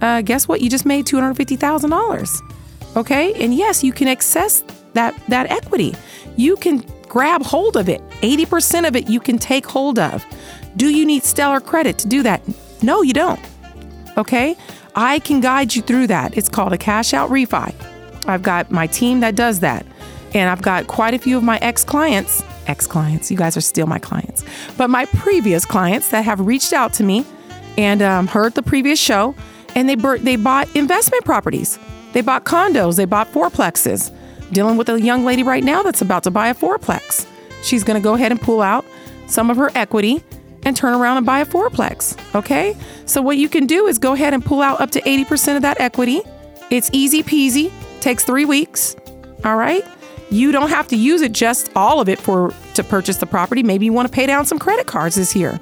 Uh, 0.01 0.23
guess 0.23 0.47
what? 0.49 0.61
You 0.61 0.71
just 0.71 0.87
made 0.87 1.07
two 1.07 1.17
hundred 1.17 1.35
fifty 1.35 1.57
thousand 1.57 1.91
dollars. 1.91 2.41
Okay, 2.97 3.35
and 3.43 3.55
yes, 3.55 3.85
you 3.85 3.93
can 3.93 4.09
access 4.09 4.65
that 4.95 5.15
that 5.29 5.51
equity. 5.51 5.95
You 6.37 6.57
can 6.57 6.85
grab 7.09 7.43
hold 7.43 7.77
of 7.77 7.89
it. 7.89 8.03
80% 8.21 8.87
of 8.87 8.95
it 8.95 9.09
you 9.09 9.21
can 9.21 9.39
take 9.39 9.67
hold 9.67 9.99
of. 9.99 10.25
Do 10.77 10.91
you 10.91 11.07
need 11.07 11.25
stellar 11.25 11.61
credit 11.61 11.99
to 11.99 12.09
do 12.09 12.23
that? 12.23 12.43
No, 12.83 13.03
you 13.03 13.15
don't. 13.15 13.41
Okay? 14.19 14.57
I 14.95 15.19
can 15.21 15.41
guide 15.41 15.75
you 15.75 15.83
through 15.83 16.09
that. 16.09 16.37
It's 16.37 16.49
called 16.49 16.73
a 16.73 16.79
cash 16.79 17.15
out 17.15 17.31
refi. 17.31 17.75
I've 18.27 18.43
got 18.43 18.71
my 18.71 18.87
team 18.87 19.21
that 19.21 19.35
does 19.35 19.61
that. 19.61 19.87
And 20.35 20.51
I've 20.51 20.63
got 20.63 20.89
quite 20.89 21.15
a 21.15 21.19
few 21.19 21.37
of 21.37 21.43
my 21.43 21.59
ex 21.63 21.85
clients, 21.85 22.43
ex 22.68 22.87
clients, 22.87 23.31
you 23.31 23.37
guys 23.37 23.57
are 23.57 23.62
still 23.62 23.87
my 23.87 23.98
clients, 23.98 24.44
but 24.76 24.90
my 24.90 25.07
previous 25.07 25.64
clients 25.64 26.11
that 26.11 26.24
have 26.24 26.40
reached 26.40 26.72
out 26.72 26.92
to 26.94 27.05
me 27.05 27.24
and 27.79 28.02
um, 28.02 28.26
heard 28.26 28.55
the 28.55 28.62
previous 28.62 28.98
show 28.98 29.35
and 29.76 29.88
they, 29.88 29.94
they 29.94 30.37
bought 30.37 30.74
investment 30.74 31.24
properties. 31.24 31.79
They 32.12 32.22
bought 32.22 32.44
condos, 32.44 32.96
they 32.96 33.05
bought 33.05 33.29
fourplexes. 33.29 34.11
Dealing 34.52 34.76
with 34.76 34.88
a 34.88 35.00
young 35.00 35.24
lady 35.24 35.42
right 35.42 35.62
now 35.62 35.83
that's 35.83 36.00
about 36.00 36.22
to 36.24 36.31
buy 36.31 36.48
a 36.48 36.55
fourplex. 36.55 37.26
She's 37.62 37.85
going 37.85 38.00
to 38.00 38.05
go 38.05 38.14
ahead 38.14 38.33
and 38.33 38.40
pull 38.40 38.62
out 38.62 38.85
some 39.26 39.50
of 39.50 39.57
her 39.57 39.70
equity 39.74 40.24
and 40.64 40.76
turn 40.76 40.94
around 40.94 41.18
and 41.18 41.26
buy 41.26 41.40
a 41.40 41.46
fourplex. 41.46 42.16
Okay? 42.35 42.76
So, 43.07 43.20
what 43.20 43.37
you 43.37 43.48
can 43.48 43.66
do 43.66 43.87
is 43.87 43.98
go 43.98 44.12
ahead 44.12 44.35
and 44.35 44.44
pull 44.44 44.62
out 44.62 44.81
up 44.81 44.92
to 44.92 45.00
80% 45.02 45.57
of 45.57 45.62
that 45.62 45.81
equity. 45.81 46.22
It's 46.70 46.90
easy 46.92 47.22
peasy, 47.22 47.70
takes 48.00 48.24
three 48.24 48.44
weeks. 48.44 48.96
All 49.44 49.57
right? 49.57 49.85
You 50.31 50.51
don't 50.51 50.71
have 50.71 50.89
to 50.89 50.97
use 50.97 51.23
it 51.23 51.33
just 51.33 51.71
all 51.77 52.01
of 52.01 52.09
it 52.09 52.19
for 52.19 52.53
to 52.75 52.83
purchase 52.83 53.19
the 53.19 53.27
property. 53.27 53.62
Maybe 53.62 53.87
you 53.87 53.93
want 53.93 54.09
to 54.09 54.12
pay 54.12 54.27
down 54.27 54.45
some 54.45 54.59
credit 54.59 54.87
cards 54.87 55.15
this 55.15 55.37
year. 55.37 55.61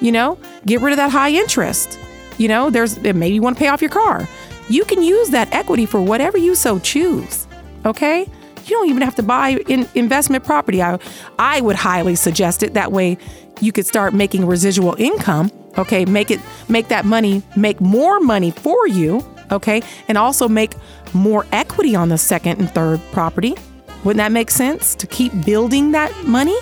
You 0.00 0.12
know, 0.12 0.38
get 0.66 0.80
rid 0.80 0.92
of 0.92 0.96
that 0.98 1.10
high 1.10 1.30
interest. 1.30 1.98
You 2.38 2.48
know, 2.48 2.70
there's 2.70 3.00
maybe 3.00 3.34
you 3.34 3.42
want 3.42 3.56
to 3.56 3.60
pay 3.60 3.68
off 3.68 3.80
your 3.80 3.90
car. 3.90 4.28
You 4.68 4.84
can 4.84 5.02
use 5.02 5.30
that 5.30 5.52
equity 5.52 5.86
for 5.86 6.00
whatever 6.00 6.38
you 6.38 6.54
so 6.54 6.78
choose. 6.78 7.46
Okay? 7.84 8.20
You 8.20 8.70
don't 8.70 8.88
even 8.88 9.02
have 9.02 9.14
to 9.16 9.22
buy 9.22 9.58
in 9.68 9.86
investment 9.94 10.44
property. 10.44 10.82
I, 10.82 10.98
I 11.38 11.60
would 11.60 11.76
highly 11.76 12.14
suggest 12.14 12.62
it. 12.62 12.74
That 12.74 12.92
way 12.92 13.18
you 13.60 13.72
could 13.72 13.86
start 13.86 14.14
making 14.14 14.46
residual 14.46 14.94
income. 14.98 15.50
Okay. 15.76 16.04
Make 16.04 16.30
it, 16.30 16.40
make 16.68 16.88
that 16.88 17.04
money, 17.04 17.42
make 17.56 17.80
more 17.80 18.20
money 18.20 18.52
for 18.52 18.86
you. 18.88 19.26
Okay. 19.50 19.82
And 20.08 20.16
also 20.16 20.48
make 20.48 20.74
more 21.12 21.46
equity 21.52 21.94
on 21.94 22.08
the 22.08 22.18
second 22.18 22.58
and 22.58 22.70
third 22.70 23.00
property. 23.12 23.54
Wouldn't 24.04 24.18
that 24.18 24.32
make 24.32 24.50
sense 24.50 24.94
to 24.96 25.06
keep 25.06 25.32
building 25.44 25.92
that 25.92 26.24
money? 26.24 26.56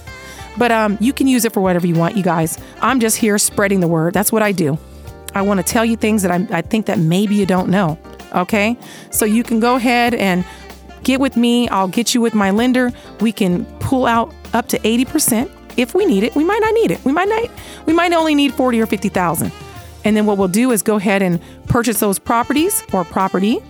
But 0.57 0.71
um, 0.71 0.99
you 1.01 1.13
can 1.13 1.27
use 1.27 1.45
it 1.45 1.53
for 1.53 1.61
whatever 1.61 1.87
you 1.87 1.95
want, 1.95 2.17
you 2.17 2.23
guys. 2.23 2.59
I'm 2.81 3.01
just 3.01 3.17
here 3.17 3.39
spreading 3.39 3.81
the 3.81 3.89
word. 3.89 4.15
That's 4.15 4.31
what 4.31 4.43
I 4.43 4.53
do. 4.53 4.79
I 5.35 5.43
want 5.43 5.59
to 5.59 5.65
tell 5.65 5.85
you 5.85 5.97
things 5.97 6.23
that 6.23 6.31
I, 6.31 6.59
I 6.59 6.63
think 6.63 6.87
that 6.87 6.99
maybe 6.99 7.35
you 7.35 7.47
don't 7.47 7.69
know. 7.69 7.99
Okay, 8.35 8.79
so 9.11 9.25
you 9.25 9.43
can 9.43 9.61
go 9.61 9.77
ahead 9.77 10.15
and 10.15 10.45
get 11.03 11.21
with 11.21 11.37
me. 11.37 11.69
I'll 11.69 11.89
get 11.89 12.15
you 12.15 12.21
with 12.21 12.35
my 12.35 12.51
lender. 12.51 12.91
We 13.21 13.33
can 13.33 13.65
pull 13.79 14.07
out 14.07 14.33
up 14.55 14.69
to 14.69 14.79
80% 14.79 15.51
if 15.77 15.95
we 15.95 16.07
need 16.07 16.23
it. 16.23 16.35
We 16.35 16.45
might 16.45 16.61
not 16.61 16.73
need 16.75 16.91
it. 16.91 17.05
We 17.05 17.13
might 17.13 17.29
not. 17.29 17.51
We 17.87 17.93
might 17.93 18.13
only 18.13 18.35
need 18.35 18.55
40 18.55 18.81
or 18.81 18.87
50,000. 18.87 19.53
And 20.05 20.17
then 20.17 20.27
what 20.27 20.39
we'll 20.39 20.49
do 20.49 20.71
is 20.71 20.83
go 20.83 20.97
ahead 20.97 21.23
and 21.23 21.41
purchase 21.67 22.01
those 22.01 22.19
properties 22.19 22.83
or 22.93 23.05
property 23.05 23.61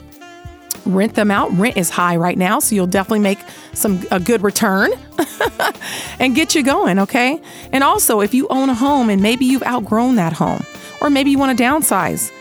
rent 0.84 1.14
them 1.14 1.30
out. 1.30 1.52
Rent 1.52 1.76
is 1.76 1.90
high 1.90 2.16
right 2.16 2.36
now, 2.36 2.58
so 2.58 2.74
you'll 2.74 2.86
definitely 2.86 3.20
make 3.20 3.38
some 3.72 4.02
a 4.10 4.20
good 4.20 4.42
return 4.42 4.90
and 6.18 6.34
get 6.34 6.54
you 6.54 6.62
going, 6.62 6.98
okay? 6.98 7.40
And 7.72 7.84
also, 7.84 8.20
if 8.20 8.34
you 8.34 8.48
own 8.48 8.68
a 8.68 8.74
home 8.74 9.08
and 9.08 9.22
maybe 9.22 9.44
you've 9.44 9.62
outgrown 9.62 10.16
that 10.16 10.32
home 10.32 10.64
or 11.00 11.10
maybe 11.10 11.30
you 11.30 11.38
want 11.38 11.56
to 11.56 11.62
downsize, 11.62 12.32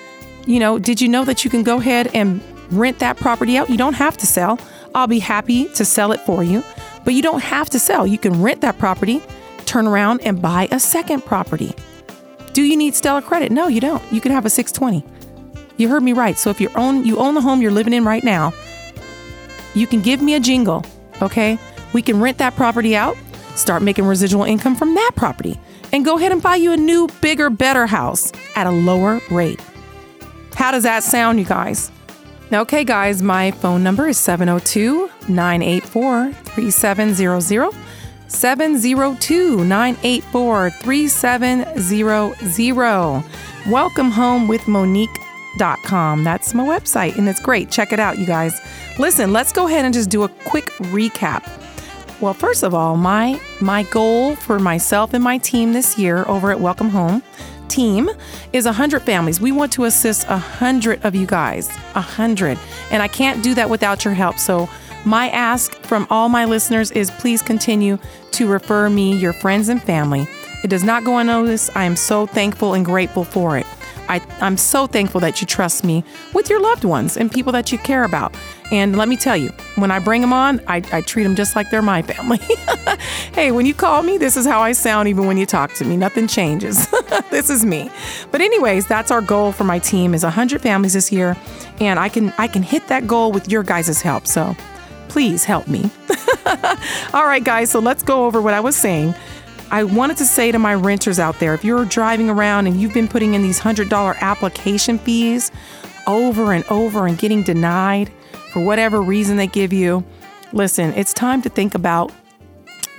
you 0.45 0.59
know, 0.59 0.79
did 0.79 1.01
you 1.01 1.07
know 1.07 1.23
that 1.25 1.43
you 1.43 1.49
can 1.49 1.63
go 1.63 1.77
ahead 1.77 2.09
and 2.13 2.41
rent 2.71 2.99
that 2.99 3.17
property 3.17 3.57
out? 3.57 3.69
You 3.69 3.77
don't 3.77 3.93
have 3.93 4.17
to 4.17 4.25
sell. 4.25 4.59
I'll 4.93 5.07
be 5.07 5.19
happy 5.19 5.65
to 5.69 5.85
sell 5.85 6.11
it 6.11 6.19
for 6.21 6.43
you, 6.43 6.63
but 7.05 7.13
you 7.13 7.21
don't 7.21 7.43
have 7.43 7.69
to 7.71 7.79
sell. 7.79 8.05
You 8.05 8.17
can 8.17 8.41
rent 8.41 8.61
that 8.61 8.77
property, 8.77 9.21
turn 9.65 9.87
around 9.87 10.21
and 10.21 10.41
buy 10.41 10.67
a 10.71 10.79
second 10.79 11.25
property. 11.25 11.75
Do 12.53 12.63
you 12.63 12.75
need 12.75 12.95
stellar 12.95 13.21
credit? 13.21 13.51
No, 13.51 13.67
you 13.67 13.79
don't. 13.79 14.03
You 14.11 14.19
can 14.19 14.33
have 14.33 14.45
a 14.45 14.49
620. 14.49 15.20
You 15.81 15.89
heard 15.89 16.03
me 16.03 16.13
right. 16.13 16.37
So 16.37 16.51
if 16.51 16.61
you 16.61 16.69
own 16.75 17.05
you 17.05 17.17
own 17.17 17.33
the 17.33 17.41
home 17.41 17.59
you're 17.59 17.71
living 17.71 17.93
in 17.93 18.05
right 18.05 18.23
now, 18.23 18.53
you 19.73 19.87
can 19.87 20.01
give 20.01 20.21
me 20.21 20.35
a 20.35 20.39
jingle, 20.39 20.85
okay? 21.23 21.57
We 21.91 22.03
can 22.03 22.21
rent 22.21 22.37
that 22.37 22.55
property 22.55 22.95
out, 22.95 23.17
start 23.55 23.81
making 23.81 24.05
residual 24.05 24.43
income 24.43 24.75
from 24.75 24.93
that 24.93 25.13
property, 25.15 25.59
and 25.91 26.05
go 26.05 26.17
ahead 26.17 26.31
and 26.31 26.39
buy 26.39 26.57
you 26.57 26.71
a 26.71 26.77
new, 26.77 27.07
bigger, 27.19 27.49
better 27.49 27.87
house 27.87 28.31
at 28.55 28.67
a 28.67 28.69
lower 28.69 29.21
rate. 29.31 29.59
How 30.53 30.69
does 30.69 30.83
that 30.83 31.01
sound, 31.01 31.39
you 31.39 31.45
guys? 31.45 31.91
Okay, 32.53 32.83
guys, 32.83 33.23
my 33.23 33.49
phone 33.49 33.81
number 33.81 34.07
is 34.07 34.19
702 34.19 35.09
984 35.29 36.31
3700. 36.31 37.71
702 38.27 39.65
984 39.65 40.69
3700. 40.69 43.23
Welcome 43.67 44.11
home 44.11 44.47
with 44.47 44.67
Monique.com. 45.59 46.23
That's 46.23 46.53
my 46.53 46.63
website, 46.63 47.17
and 47.17 47.27
it's 47.27 47.39
great. 47.39 47.71
Check 47.71 47.93
it 47.93 47.99
out, 47.99 48.17
you 48.17 48.25
guys. 48.25 48.59
Listen, 48.99 49.33
let's 49.33 49.51
go 49.51 49.67
ahead 49.67 49.85
and 49.85 49.93
just 49.93 50.09
do 50.09 50.23
a 50.23 50.29
quick 50.29 50.65
recap. 50.79 51.47
Well, 52.19 52.33
first 52.33 52.63
of 52.63 52.73
all, 52.73 52.97
my 52.97 53.39
my 53.61 53.83
goal 53.83 54.35
for 54.35 54.59
myself 54.59 55.13
and 55.13 55.23
my 55.23 55.37
team 55.39 55.73
this 55.73 55.97
year 55.97 56.23
over 56.27 56.51
at 56.51 56.59
Welcome 56.59 56.89
Home 56.89 57.23
team 57.67 58.09
is 58.53 58.65
100 58.65 59.01
families. 59.01 59.39
We 59.39 59.51
want 59.51 59.71
to 59.73 59.85
assist 59.85 60.27
100 60.27 61.03
of 61.05 61.15
you 61.15 61.25
guys, 61.25 61.69
100. 61.93 62.59
And 62.91 63.01
I 63.01 63.07
can't 63.07 63.41
do 63.41 63.55
that 63.55 63.69
without 63.69 64.05
your 64.05 64.13
help. 64.13 64.37
So, 64.37 64.69
my 65.03 65.29
ask 65.29 65.73
from 65.77 66.05
all 66.11 66.29
my 66.29 66.45
listeners 66.45 66.91
is 66.91 67.09
please 67.09 67.41
continue 67.41 67.97
to 68.31 68.47
refer 68.47 68.87
me 68.87 69.17
your 69.17 69.33
friends 69.33 69.67
and 69.67 69.81
family. 69.81 70.27
It 70.63 70.69
does 70.69 70.83
not 70.83 71.03
go 71.03 71.17
unnoticed. 71.17 71.75
I 71.75 71.85
am 71.85 71.95
so 71.95 72.27
thankful 72.27 72.75
and 72.75 72.85
grateful 72.85 73.23
for 73.23 73.57
it. 73.57 73.65
I, 74.11 74.21
I'm 74.41 74.57
so 74.57 74.87
thankful 74.87 75.21
that 75.21 75.39
you 75.39 75.47
trust 75.47 75.85
me 75.85 76.03
with 76.33 76.49
your 76.49 76.59
loved 76.59 76.83
ones 76.83 77.15
and 77.15 77.31
people 77.31 77.53
that 77.53 77.71
you 77.71 77.77
care 77.77 78.03
about. 78.03 78.35
And 78.69 78.97
let 78.97 79.07
me 79.07 79.15
tell 79.15 79.37
you, 79.37 79.51
when 79.75 79.89
I 79.89 79.99
bring 79.99 80.19
them 80.19 80.33
on, 80.33 80.59
I, 80.67 80.83
I 80.91 80.99
treat 80.99 81.23
them 81.23 81.33
just 81.33 81.55
like 81.55 81.69
they're 81.69 81.81
my 81.81 82.01
family. 82.01 82.39
hey, 83.33 83.51
when 83.51 83.65
you 83.65 83.73
call 83.73 84.03
me, 84.03 84.17
this 84.17 84.35
is 84.35 84.45
how 84.45 84.59
I 84.59 84.73
sound 84.73 85.07
even 85.07 85.27
when 85.27 85.37
you 85.37 85.45
talk 85.45 85.73
to 85.75 85.85
me. 85.85 85.95
Nothing 85.95 86.27
changes. 86.27 86.89
this 87.29 87.49
is 87.49 87.65
me. 87.65 87.89
But 88.31 88.41
anyways, 88.41 88.85
that's 88.85 89.11
our 89.11 89.21
goal 89.21 89.53
for 89.53 89.63
my 89.63 89.79
team 89.79 90.13
is 90.13 90.23
100 90.23 90.61
families 90.61 90.91
this 90.91 91.09
year, 91.09 91.37
and 91.79 91.97
I 91.97 92.09
can 92.09 92.33
I 92.37 92.47
can 92.47 92.63
hit 92.63 92.87
that 92.87 93.07
goal 93.07 93.31
with 93.31 93.49
your 93.49 93.63
guys' 93.63 94.01
help. 94.01 94.27
So 94.27 94.57
please 95.07 95.45
help 95.45 95.69
me. 95.69 95.89
All 97.13 97.25
right, 97.25 97.43
guys, 97.43 97.71
so 97.71 97.79
let's 97.79 98.03
go 98.03 98.25
over 98.25 98.41
what 98.41 98.53
I 98.53 98.59
was 98.59 98.75
saying. 98.75 99.15
I 99.71 99.85
wanted 99.85 100.17
to 100.17 100.25
say 100.25 100.51
to 100.51 100.59
my 100.59 100.73
renters 100.73 101.17
out 101.17 101.39
there 101.39 101.53
if 101.53 101.63
you're 101.63 101.85
driving 101.85 102.29
around 102.29 102.67
and 102.67 102.79
you've 102.79 102.93
been 102.93 103.07
putting 103.07 103.35
in 103.35 103.41
these 103.41 103.61
$100 103.61 104.19
application 104.19 104.99
fees 104.99 105.49
over 106.07 106.51
and 106.51 106.65
over 106.65 107.07
and 107.07 107.17
getting 107.17 107.41
denied 107.41 108.11
for 108.51 108.61
whatever 108.65 109.01
reason 109.01 109.37
they 109.37 109.47
give 109.47 109.71
you, 109.71 110.03
listen, 110.51 110.93
it's 110.95 111.13
time 111.13 111.41
to 111.43 111.47
think 111.47 111.73
about 111.73 112.11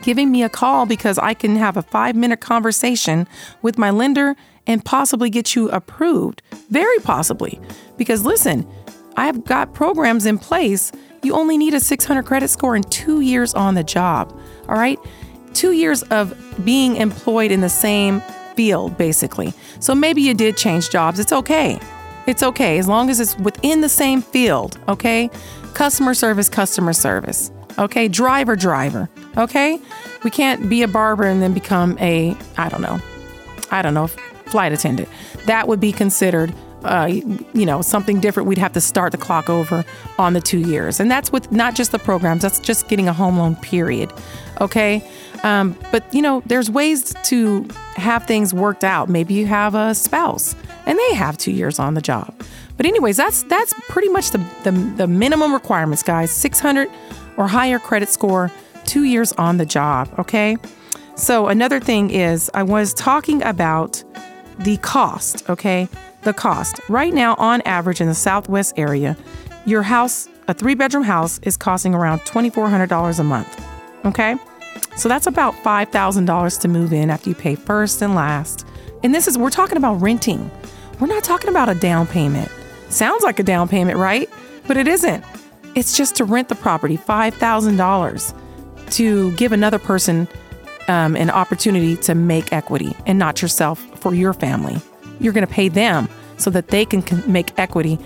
giving 0.00 0.32
me 0.32 0.42
a 0.42 0.48
call 0.48 0.86
because 0.86 1.18
I 1.18 1.34
can 1.34 1.56
have 1.56 1.76
a 1.76 1.82
five 1.82 2.16
minute 2.16 2.40
conversation 2.40 3.28
with 3.60 3.76
my 3.76 3.90
lender 3.90 4.34
and 4.66 4.82
possibly 4.82 5.28
get 5.28 5.54
you 5.54 5.68
approved. 5.68 6.40
Very 6.70 6.98
possibly. 7.00 7.60
Because 7.98 8.24
listen, 8.24 8.66
I've 9.18 9.44
got 9.44 9.74
programs 9.74 10.24
in 10.24 10.38
place. 10.38 10.90
You 11.22 11.34
only 11.34 11.58
need 11.58 11.74
a 11.74 11.80
600 11.80 12.22
credit 12.22 12.48
score 12.48 12.74
and 12.74 12.90
two 12.90 13.20
years 13.20 13.52
on 13.52 13.74
the 13.74 13.84
job. 13.84 14.34
All 14.70 14.76
right 14.76 14.98
two 15.54 15.72
years 15.72 16.02
of 16.04 16.34
being 16.64 16.96
employed 16.96 17.50
in 17.50 17.60
the 17.60 17.68
same 17.68 18.22
field, 18.54 18.96
basically. 18.98 19.52
So 19.80 19.94
maybe 19.94 20.22
you 20.22 20.34
did 20.34 20.56
change 20.56 20.90
jobs. 20.90 21.18
It's 21.18 21.32
okay. 21.32 21.80
It's 22.26 22.42
okay 22.42 22.78
as 22.78 22.86
long 22.86 23.10
as 23.10 23.18
it's 23.20 23.36
within 23.38 23.80
the 23.80 23.88
same 23.88 24.22
field, 24.22 24.78
okay? 24.88 25.30
Customer 25.74 26.14
service, 26.14 26.48
customer 26.48 26.92
service, 26.92 27.50
okay? 27.78 28.08
Driver, 28.08 28.54
driver, 28.54 29.08
okay? 29.36 29.80
We 30.22 30.30
can't 30.30 30.68
be 30.68 30.82
a 30.82 30.88
barber 30.88 31.24
and 31.24 31.42
then 31.42 31.52
become 31.52 31.98
a, 31.98 32.36
I 32.56 32.68
don't 32.68 32.82
know, 32.82 33.00
I 33.70 33.82
don't 33.82 33.94
know, 33.94 34.06
flight 34.06 34.72
attendant. 34.72 35.08
That 35.46 35.66
would 35.66 35.80
be 35.80 35.92
considered 35.92 36.54
uh, 36.84 37.06
you 37.54 37.64
know, 37.66 37.80
something 37.80 38.20
different, 38.20 38.48
we'd 38.48 38.58
have 38.58 38.72
to 38.72 38.80
start 38.80 39.12
the 39.12 39.18
clock 39.18 39.48
over 39.48 39.84
on 40.18 40.32
the 40.32 40.40
two 40.40 40.58
years. 40.58 40.98
And 41.00 41.10
that's 41.10 41.30
with 41.30 41.52
not 41.52 41.74
just 41.74 41.92
the 41.92 41.98
programs, 41.98 42.42
that's 42.42 42.58
just 42.58 42.88
getting 42.88 43.08
a 43.08 43.12
home 43.12 43.38
loan, 43.38 43.56
period. 43.56 44.12
Okay. 44.60 45.08
Um, 45.42 45.76
but, 45.90 46.04
you 46.14 46.22
know, 46.22 46.42
there's 46.46 46.70
ways 46.70 47.14
to 47.24 47.66
have 47.96 48.26
things 48.26 48.54
worked 48.54 48.84
out. 48.84 49.08
Maybe 49.08 49.34
you 49.34 49.46
have 49.46 49.74
a 49.74 49.94
spouse 49.94 50.54
and 50.86 50.98
they 50.98 51.14
have 51.14 51.36
two 51.36 51.52
years 51.52 51.78
on 51.78 51.94
the 51.94 52.00
job. 52.00 52.34
But, 52.76 52.86
anyways, 52.86 53.16
that's 53.16 53.42
that's 53.44 53.74
pretty 53.88 54.08
much 54.08 54.30
the, 54.30 54.38
the, 54.64 54.70
the 54.70 55.06
minimum 55.06 55.52
requirements, 55.52 56.02
guys 56.02 56.30
600 56.30 56.88
or 57.36 57.48
higher 57.48 57.78
credit 57.78 58.08
score, 58.08 58.50
two 58.84 59.04
years 59.04 59.32
on 59.32 59.56
the 59.56 59.66
job. 59.66 60.08
Okay. 60.18 60.56
So, 61.16 61.48
another 61.48 61.80
thing 61.80 62.10
is, 62.10 62.50
I 62.54 62.62
was 62.62 62.94
talking 62.94 63.42
about 63.42 64.02
the 64.58 64.76
cost. 64.78 65.48
Okay 65.50 65.88
the 66.22 66.32
cost. 66.32 66.80
Right 66.88 67.12
now, 67.12 67.34
on 67.38 67.60
average 67.62 68.00
in 68.00 68.08
the 68.08 68.14
Southwest 68.14 68.74
area, 68.76 69.16
your 69.66 69.82
house, 69.82 70.28
a 70.48 70.54
three 70.54 70.74
bedroom 70.74 71.04
house, 71.04 71.38
is 71.42 71.56
costing 71.56 71.94
around 71.94 72.20
$2,400 72.20 73.18
a 73.18 73.24
month. 73.24 73.64
Okay? 74.04 74.36
So 74.96 75.08
that's 75.08 75.26
about 75.26 75.54
$5,000 75.54 76.60
to 76.60 76.68
move 76.68 76.92
in 76.92 77.10
after 77.10 77.28
you 77.30 77.34
pay 77.34 77.54
first 77.54 78.02
and 78.02 78.14
last. 78.14 78.66
And 79.02 79.14
this 79.14 79.26
is, 79.26 79.36
we're 79.36 79.50
talking 79.50 79.76
about 79.76 79.94
renting. 80.00 80.50
We're 81.00 81.06
not 81.08 81.24
talking 81.24 81.48
about 81.48 81.68
a 81.68 81.74
down 81.74 82.06
payment. 82.06 82.50
Sounds 82.88 83.22
like 83.22 83.38
a 83.38 83.42
down 83.42 83.68
payment, 83.68 83.98
right? 83.98 84.28
But 84.66 84.76
it 84.76 84.86
isn't. 84.86 85.24
It's 85.74 85.96
just 85.96 86.16
to 86.16 86.24
rent 86.24 86.48
the 86.48 86.54
property, 86.54 86.98
$5,000 86.98 88.90
to 88.90 89.32
give 89.32 89.52
another 89.52 89.78
person 89.78 90.28
um, 90.88 91.16
an 91.16 91.30
opportunity 91.30 91.96
to 91.96 92.14
make 92.14 92.52
equity 92.52 92.94
and 93.06 93.18
not 93.18 93.40
yourself 93.40 93.80
for 93.98 94.14
your 94.14 94.34
family 94.34 94.80
you're 95.22 95.32
going 95.32 95.46
to 95.46 95.52
pay 95.52 95.68
them 95.68 96.08
so 96.36 96.50
that 96.50 96.68
they 96.68 96.84
can 96.84 97.02
make 97.30 97.58
equity 97.58 97.98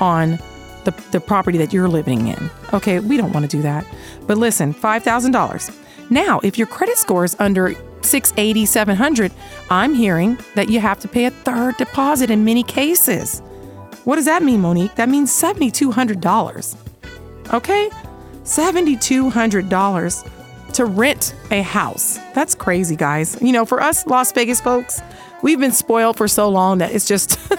on 0.00 0.38
the, 0.84 0.90
the 1.12 1.20
property 1.20 1.56
that 1.58 1.72
you're 1.72 1.88
living 1.88 2.26
in. 2.28 2.50
Okay, 2.72 2.98
we 2.98 3.16
don't 3.16 3.32
want 3.32 3.48
to 3.48 3.56
do 3.56 3.62
that. 3.62 3.86
But 4.26 4.36
listen, 4.36 4.74
$5,000. 4.74 5.80
Now, 6.10 6.40
if 6.42 6.58
your 6.58 6.66
credit 6.66 6.98
score 6.98 7.24
is 7.24 7.36
under 7.38 7.74
680, 8.02 8.66
700, 8.66 9.32
I'm 9.70 9.94
hearing 9.94 10.38
that 10.54 10.68
you 10.68 10.80
have 10.80 11.00
to 11.00 11.08
pay 11.08 11.24
a 11.26 11.30
third 11.30 11.76
deposit 11.76 12.30
in 12.30 12.44
many 12.44 12.62
cases. 12.62 13.40
What 14.04 14.16
does 14.16 14.26
that 14.26 14.42
mean, 14.42 14.60
Monique? 14.60 14.94
That 14.96 15.08
means 15.08 15.32
$7,200. 15.32 16.76
Okay? 17.54 17.90
$7,200 18.44 20.30
to 20.74 20.84
rent 20.84 21.34
a 21.50 21.62
house. 21.62 22.18
That's 22.34 22.54
crazy, 22.54 22.96
guys. 22.96 23.40
You 23.40 23.52
know, 23.52 23.64
for 23.64 23.80
us 23.80 24.06
Las 24.06 24.32
Vegas 24.32 24.60
folks, 24.60 25.00
we've 25.42 25.60
been 25.60 25.72
spoiled 25.72 26.18
for 26.18 26.28
so 26.28 26.48
long 26.50 26.78
that 26.78 26.92
it's 26.92 27.06
just 27.06 27.38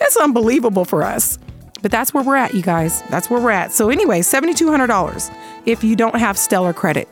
it's 0.00 0.16
unbelievable 0.16 0.84
for 0.84 1.02
us. 1.02 1.38
But 1.82 1.90
that's 1.90 2.14
where 2.14 2.24
we're 2.24 2.36
at, 2.36 2.54
you 2.54 2.62
guys. 2.62 3.02
That's 3.10 3.28
where 3.28 3.42
we're 3.42 3.50
at. 3.50 3.72
So, 3.72 3.90
anyway, 3.90 4.20
$7,200 4.20 5.36
if 5.66 5.84
you 5.84 5.96
don't 5.96 6.14
have 6.14 6.38
stellar 6.38 6.72
credit 6.72 7.06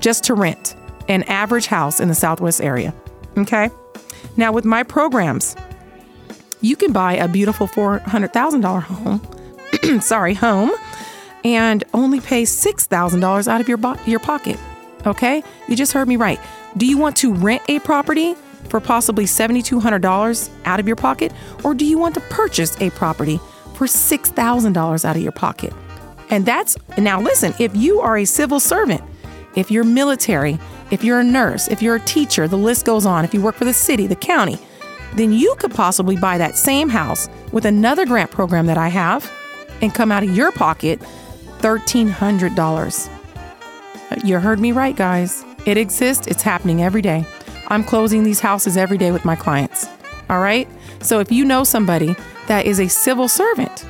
just 0.00 0.24
to 0.24 0.34
rent 0.34 0.74
an 1.08 1.22
average 1.24 1.66
house 1.66 2.00
in 2.00 2.08
the 2.08 2.14
Southwest 2.14 2.60
area. 2.60 2.94
Okay. 3.36 3.70
Now, 4.36 4.52
with 4.52 4.64
my 4.64 4.82
programs, 4.82 5.56
you 6.60 6.76
can 6.76 6.92
buy 6.92 7.14
a 7.14 7.28
beautiful 7.28 7.66
$400,000 7.66 8.82
home, 8.82 10.00
sorry, 10.00 10.34
home, 10.34 10.72
and 11.44 11.84
only 11.94 12.20
pay 12.20 12.42
$6,000 12.42 13.48
out 13.48 13.60
of 13.60 13.68
your, 13.68 13.76
bo- 13.76 13.96
your 14.06 14.20
pocket. 14.20 14.58
Okay? 15.06 15.42
You 15.68 15.76
just 15.76 15.92
heard 15.92 16.08
me 16.08 16.16
right. 16.16 16.40
Do 16.76 16.86
you 16.86 16.98
want 16.98 17.16
to 17.18 17.32
rent 17.32 17.62
a 17.68 17.78
property 17.80 18.34
for 18.68 18.80
possibly 18.80 19.24
$7,200 19.24 20.50
out 20.64 20.80
of 20.80 20.86
your 20.86 20.96
pocket, 20.96 21.32
or 21.64 21.74
do 21.74 21.84
you 21.84 21.98
want 21.98 22.14
to 22.14 22.20
purchase 22.22 22.80
a 22.80 22.90
property 22.90 23.38
for 23.74 23.86
$6,000 23.86 25.04
out 25.04 25.16
of 25.16 25.22
your 25.22 25.32
pocket? 25.32 25.72
And 26.30 26.44
that's 26.44 26.76
now 26.98 27.20
listen, 27.20 27.54
if 27.58 27.74
you 27.74 28.00
are 28.00 28.18
a 28.18 28.24
civil 28.26 28.60
servant, 28.60 29.02
if 29.54 29.70
you're 29.70 29.84
military, 29.84 30.58
if 30.90 31.04
you're 31.04 31.20
a 31.20 31.24
nurse, 31.24 31.68
if 31.68 31.82
you're 31.82 31.96
a 31.96 32.00
teacher, 32.00 32.48
the 32.48 32.56
list 32.56 32.84
goes 32.84 33.06
on, 33.06 33.24
if 33.24 33.34
you 33.34 33.40
work 33.40 33.54
for 33.54 33.64
the 33.64 33.72
city, 33.72 34.06
the 34.06 34.16
county, 34.16 34.58
then 35.14 35.32
you 35.32 35.54
could 35.58 35.72
possibly 35.72 36.16
buy 36.16 36.38
that 36.38 36.56
same 36.56 36.88
house 36.88 37.28
with 37.52 37.64
another 37.64 38.06
grant 38.06 38.30
program 38.30 38.66
that 38.66 38.78
I 38.78 38.88
have 38.88 39.30
and 39.80 39.94
come 39.94 40.12
out 40.12 40.22
of 40.22 40.34
your 40.34 40.52
pocket 40.52 41.00
$1,300. 41.60 44.24
You 44.24 44.38
heard 44.38 44.60
me 44.60 44.72
right, 44.72 44.96
guys. 44.96 45.44
It 45.66 45.76
exists, 45.76 46.26
it's 46.26 46.42
happening 46.42 46.82
every 46.82 47.02
day. 47.02 47.26
I'm 47.68 47.84
closing 47.84 48.22
these 48.22 48.40
houses 48.40 48.76
every 48.76 48.98
day 48.98 49.12
with 49.12 49.24
my 49.24 49.36
clients. 49.36 49.86
All 50.30 50.40
right? 50.40 50.68
So 51.00 51.20
if 51.20 51.30
you 51.30 51.44
know 51.44 51.64
somebody 51.64 52.16
that 52.46 52.66
is 52.66 52.80
a 52.80 52.88
civil 52.88 53.28
servant, 53.28 53.84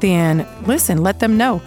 then 0.00 0.46
listen, 0.66 1.02
let 1.02 1.20
them 1.20 1.36
know. 1.36 1.62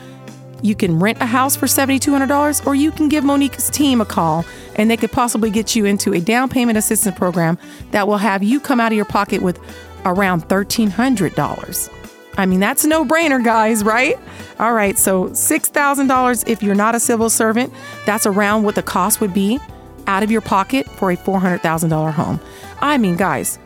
You 0.62 0.76
can 0.76 1.00
rent 1.00 1.20
a 1.22 1.26
house 1.26 1.56
for 1.56 1.66
$7,200 1.66 2.66
or 2.66 2.76
you 2.76 2.92
can 2.92 3.10
give 3.10 3.24
Monique's 3.24 3.70
team 3.70 4.02
a 4.02 4.06
call 4.06 4.46
and 4.76 4.90
they 4.90 4.98
could 4.98 5.12
possibly 5.12 5.50
get 5.50 5.76
you 5.76 5.86
into 5.86 6.14
a 6.14 6.20
down 6.20 6.50
payment 6.50 6.78
assistance 6.78 7.18
program 7.18 7.58
that 7.92 8.08
will 8.08 8.18
have 8.18 8.44
you 8.44 8.60
come 8.60 8.80
out 8.80 8.92
of 8.92 8.96
your 8.96 9.06
pocket 9.06 9.42
with 9.42 9.60
around 10.06 10.48
$1,300. 10.48 11.94
I 12.38 12.46
mean, 12.46 12.60
that's 12.60 12.86
a 12.86 12.88
no 12.88 13.04
brainer, 13.04 13.44
guys, 13.44 13.84
right? 13.84 14.18
All 14.60 14.74
right, 14.74 14.98
so 14.98 15.30
$6,000 15.30 16.48
if 16.48 16.62
you're 16.62 16.76
not 16.76 16.96
a 16.96 17.00
civil 17.00 17.30
servant, 17.30 17.74
that's 18.06 18.26
around 18.26 18.64
what 18.64 18.76
the 18.76 18.84
cost 18.84 19.22
would 19.22 19.34
be 19.34 19.60
out 20.06 20.24
of 20.24 20.32
your 20.32 20.42
pocket 20.42 20.88
for 20.88 21.12
a 21.12 21.18
$400,000 21.18 22.14
home. 22.14 22.40
I 22.80 22.98
mean, 22.98 23.16
guys, 23.16 23.60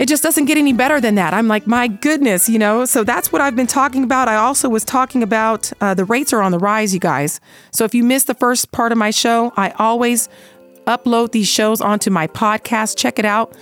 it 0.00 0.08
just 0.08 0.22
doesn't 0.22 0.46
get 0.46 0.56
any 0.56 0.72
better 0.72 0.98
than 0.98 1.16
that. 1.16 1.34
I'm 1.34 1.46
like, 1.46 1.66
my 1.66 1.86
goodness, 1.86 2.48
you 2.48 2.58
know? 2.58 2.86
So 2.86 3.04
that's 3.04 3.30
what 3.30 3.42
I've 3.42 3.54
been 3.54 3.66
talking 3.66 4.02
about. 4.02 4.28
I 4.28 4.36
also 4.36 4.66
was 4.66 4.82
talking 4.82 5.22
about 5.22 5.70
uh, 5.82 5.92
the 5.92 6.06
rates 6.06 6.32
are 6.32 6.40
on 6.40 6.52
the 6.52 6.58
rise, 6.58 6.94
you 6.94 7.00
guys. 7.00 7.38
So 7.70 7.84
if 7.84 7.94
you 7.94 8.02
missed 8.02 8.26
the 8.26 8.34
first 8.34 8.72
part 8.72 8.92
of 8.92 8.98
my 8.98 9.10
show, 9.10 9.52
I 9.58 9.72
always 9.72 10.30
upload 10.86 11.32
these 11.32 11.48
shows 11.48 11.82
onto 11.82 12.10
my 12.10 12.26
podcast. 12.28 12.96
Check 12.96 13.18
it 13.18 13.26
out. 13.26 13.54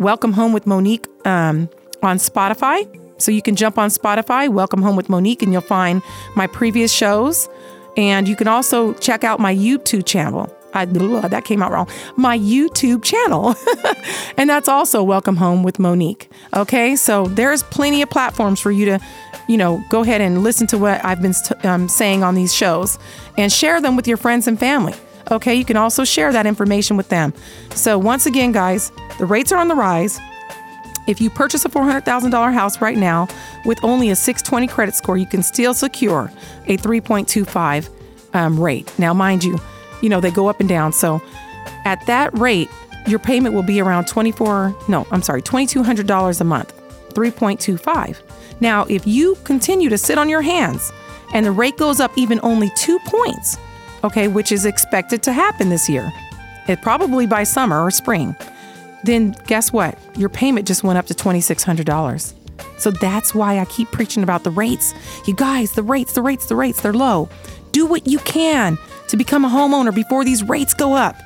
Welcome 0.00 0.32
Home 0.32 0.52
with 0.52 0.66
Monique 0.66 1.06
um, 1.24 1.70
on 2.02 2.16
Spotify. 2.16 2.82
So 3.22 3.30
you 3.30 3.40
can 3.40 3.54
jump 3.54 3.78
on 3.78 3.90
Spotify, 3.90 4.48
Welcome 4.48 4.82
Home 4.82 4.96
with 4.96 5.08
Monique, 5.08 5.44
and 5.44 5.52
you'll 5.52 5.62
find 5.62 6.02
my 6.34 6.48
previous 6.48 6.92
shows. 6.92 7.48
And 7.96 8.26
you 8.26 8.34
can 8.34 8.48
also 8.48 8.94
check 8.94 9.22
out 9.22 9.38
my 9.38 9.54
YouTube 9.54 10.06
channel. 10.06 10.52
I, 10.74 10.84
that 10.84 11.44
came 11.44 11.62
out 11.62 11.72
wrong. 11.72 11.88
My 12.16 12.38
YouTube 12.38 13.02
channel. 13.02 13.54
and 14.36 14.48
that's 14.48 14.68
also 14.68 15.02
Welcome 15.02 15.36
Home 15.36 15.62
with 15.62 15.78
Monique. 15.78 16.30
Okay, 16.54 16.96
so 16.96 17.26
there's 17.26 17.62
plenty 17.64 18.02
of 18.02 18.10
platforms 18.10 18.60
for 18.60 18.70
you 18.70 18.84
to, 18.86 19.00
you 19.48 19.56
know, 19.56 19.82
go 19.88 20.02
ahead 20.02 20.20
and 20.20 20.42
listen 20.42 20.66
to 20.68 20.78
what 20.78 21.04
I've 21.04 21.22
been 21.22 21.34
um, 21.64 21.88
saying 21.88 22.22
on 22.22 22.34
these 22.34 22.54
shows 22.54 22.98
and 23.36 23.52
share 23.52 23.80
them 23.80 23.96
with 23.96 24.06
your 24.06 24.16
friends 24.16 24.46
and 24.46 24.58
family. 24.58 24.94
Okay, 25.30 25.54
you 25.54 25.64
can 25.64 25.76
also 25.76 26.04
share 26.04 26.32
that 26.32 26.46
information 26.46 26.96
with 26.96 27.08
them. 27.08 27.34
So, 27.70 27.98
once 27.98 28.24
again, 28.26 28.52
guys, 28.52 28.90
the 29.18 29.26
rates 29.26 29.52
are 29.52 29.58
on 29.58 29.68
the 29.68 29.74
rise. 29.74 30.18
If 31.06 31.20
you 31.20 31.30
purchase 31.30 31.64
a 31.64 31.70
$400,000 31.70 32.52
house 32.52 32.80
right 32.82 32.96
now 32.96 33.28
with 33.64 33.82
only 33.82 34.10
a 34.10 34.16
620 34.16 34.66
credit 34.68 34.94
score, 34.94 35.16
you 35.16 35.26
can 35.26 35.42
still 35.42 35.72
secure 35.72 36.30
a 36.66 36.76
3.25 36.76 37.88
um, 38.34 38.60
rate. 38.60 38.92
Now, 38.98 39.14
mind 39.14 39.42
you, 39.42 39.58
you 40.02 40.08
know, 40.08 40.20
they 40.20 40.30
go 40.30 40.48
up 40.48 40.60
and 40.60 40.68
down. 40.68 40.92
So 40.92 41.22
at 41.84 42.04
that 42.06 42.36
rate, 42.38 42.70
your 43.06 43.18
payment 43.18 43.54
will 43.54 43.62
be 43.62 43.80
around 43.80 44.06
24, 44.06 44.76
no, 44.88 45.06
I'm 45.10 45.22
sorry, 45.22 45.42
$2,200 45.42 46.40
a 46.40 46.44
month, 46.44 46.74
3.25. 47.14 48.20
Now, 48.60 48.84
if 48.88 49.06
you 49.06 49.36
continue 49.44 49.88
to 49.88 49.98
sit 49.98 50.18
on 50.18 50.28
your 50.28 50.42
hands 50.42 50.92
and 51.32 51.46
the 51.46 51.52
rate 51.52 51.76
goes 51.76 52.00
up 52.00 52.12
even 52.16 52.40
only 52.42 52.70
two 52.76 52.98
points, 53.06 53.56
okay, 54.04 54.28
which 54.28 54.52
is 54.52 54.64
expected 54.64 55.22
to 55.24 55.32
happen 55.32 55.68
this 55.68 55.88
year, 55.88 56.12
it 56.68 56.82
probably 56.82 57.26
by 57.26 57.44
summer 57.44 57.82
or 57.82 57.90
spring, 57.90 58.36
then 59.04 59.34
guess 59.46 59.72
what? 59.72 59.98
Your 60.16 60.28
payment 60.28 60.66
just 60.66 60.84
went 60.84 60.98
up 60.98 61.06
to 61.06 61.14
$2,600. 61.14 62.34
So 62.78 62.90
that's 62.90 63.34
why 63.34 63.58
I 63.58 63.64
keep 63.66 63.90
preaching 63.90 64.22
about 64.22 64.44
the 64.44 64.50
rates. 64.50 64.92
You 65.26 65.34
guys, 65.34 65.72
the 65.72 65.82
rates, 65.82 66.12
the 66.12 66.22
rates, 66.22 66.46
the 66.46 66.56
rates, 66.56 66.80
they're 66.80 66.92
low. 66.92 67.28
Do 67.72 67.86
what 67.86 68.06
you 68.06 68.18
can 68.20 68.78
to 69.08 69.16
become 69.16 69.44
a 69.44 69.48
homeowner 69.48 69.94
before 69.94 70.24
these 70.24 70.42
rates 70.42 70.74
go 70.74 70.94
up. 70.94 71.16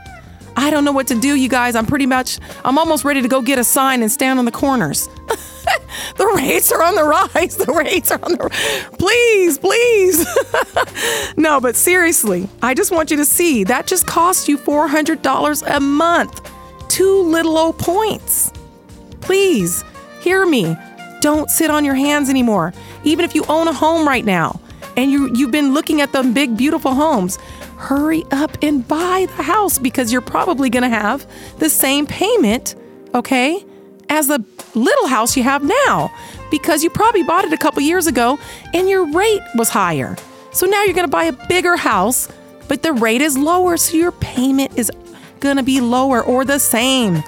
I 0.57 0.71
don't 0.71 0.85
know 0.85 0.93
what 0.93 1.07
to 1.09 1.19
do, 1.19 1.35
you 1.35 1.49
guys. 1.49 1.75
I'm 1.75 1.87
pretty 1.87 2.07
much, 2.07 2.39
I'm 2.65 2.79
almost 2.79 3.05
ready 3.05 3.23
to 3.23 3.29
go 3.29 3.41
get 3.41 3.59
a 3.59 3.65
sign 3.65 4.03
and 4.03 4.11
stand 4.11 4.39
on 4.39 4.45
the 4.45 4.53
corners. 4.53 5.09
the 6.17 6.27
rates 6.37 6.71
are 6.73 6.83
on 6.83 6.95
the 6.95 7.05
rise. 7.05 7.57
The 7.63 7.73
rates 7.73 8.11
are 8.11 8.19
on 8.23 8.33
the 8.33 8.51
Please, 8.99 9.59
please. 9.59 10.27
no, 11.37 11.61
but 11.61 11.77
seriously, 11.77 12.49
I 12.61 12.75
just 12.75 12.91
want 12.91 13.11
you 13.11 13.17
to 13.19 13.25
see 13.25 13.65
that 13.65 13.87
just 13.87 14.07
costs 14.07 14.49
you 14.49 14.59
$400 14.59 15.77
a 15.77 15.81
month. 15.81 16.51
Two 16.89 17.23
little 17.23 17.57
old 17.57 17.79
points. 17.79 18.53
Please, 19.21 19.85
hear 20.21 20.45
me. 20.45 20.77
Don't 21.21 21.49
sit 21.51 21.71
on 21.71 21.85
your 21.85 21.95
hands 21.95 22.29
anymore. 22.29 22.75
Even 23.05 23.25
if 23.25 23.35
you 23.35 23.45
own 23.49 23.69
a 23.69 23.73
home 23.73 24.07
right 24.07 24.25
now 24.25 24.61
and 24.97 25.11
you 25.11 25.31
you've 25.35 25.53
been 25.53 25.73
looking 25.73 26.01
at 26.01 26.13
them 26.13 26.35
big 26.35 26.57
beautiful 26.57 26.95
homes, 26.95 27.39
hurry 27.83 28.25
up 28.31 28.57
and 28.63 28.87
buy 28.87 29.27
the 29.37 29.43
house 29.43 29.79
because 29.79 30.13
you're 30.13 30.21
probably 30.21 30.71
going 30.71 30.83
to 30.83 30.89
have 30.89 31.27
the 31.59 31.69
same 31.69 32.07
payment, 32.07 32.75
okay, 33.15 33.65
as 34.09 34.29
the 34.29 34.45
little 34.75 35.07
house 35.09 35.37
you 35.37 35.43
have 35.43 35.65
now 35.65 36.11
because 36.51 36.85
you 36.85 36.91
probably 36.91 37.23
bought 37.23 37.45
it 37.45 37.53
a 37.53 37.57
couple 37.57 37.83
years 37.83 38.07
ago 38.07 38.39
and 38.73 38.89
your 38.89 39.11
rate 39.13 39.41
was 39.57 39.69
higher. 39.69 40.17
So 40.53 40.67
now 40.67 40.85
you're 40.85 40.95
going 40.95 41.07
to 41.07 41.11
buy 41.11 41.25
a 41.25 41.47
bigger 41.49 41.77
house, 41.77 42.29
but 42.69 42.83
the 42.83 42.93
rate 42.93 43.23
is 43.23 43.37
lower, 43.37 43.77
so 43.77 43.97
your 43.97 44.13
payment 44.13 44.79
is 44.79 44.91
going 45.41 45.57
to 45.57 45.63
be 45.63 45.81
lower 45.81 46.23
or 46.23 46.45
the 46.45 46.59
same. 46.59 47.23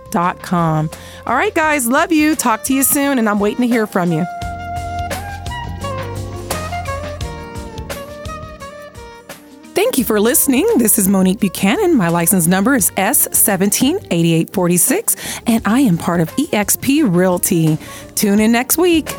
all 1.26 1.34
right, 1.34 1.54
guys, 1.54 1.86
love 1.86 2.12
you. 2.12 2.34
Talk 2.34 2.62
to 2.64 2.74
you 2.74 2.82
soon, 2.82 3.18
and 3.18 3.28
I'm 3.28 3.38
waiting 3.38 3.60
to 3.62 3.68
hear 3.68 3.86
from 3.86 4.10
you. 4.12 4.24
Thank 9.74 9.96
you 9.98 10.04
for 10.04 10.20
listening. 10.20 10.66
This 10.78 10.98
is 10.98 11.08
Monique 11.08 11.40
Buchanan. 11.40 11.96
My 11.96 12.08
license 12.08 12.46
number 12.46 12.74
is 12.74 12.90
S178846, 12.92 15.42
and 15.46 15.62
I 15.66 15.80
am 15.80 15.98
part 15.98 16.20
of 16.20 16.30
eXp 16.36 17.14
Realty. 17.14 17.76
Tune 18.14 18.40
in 18.40 18.52
next 18.52 18.78
week. 18.78 19.14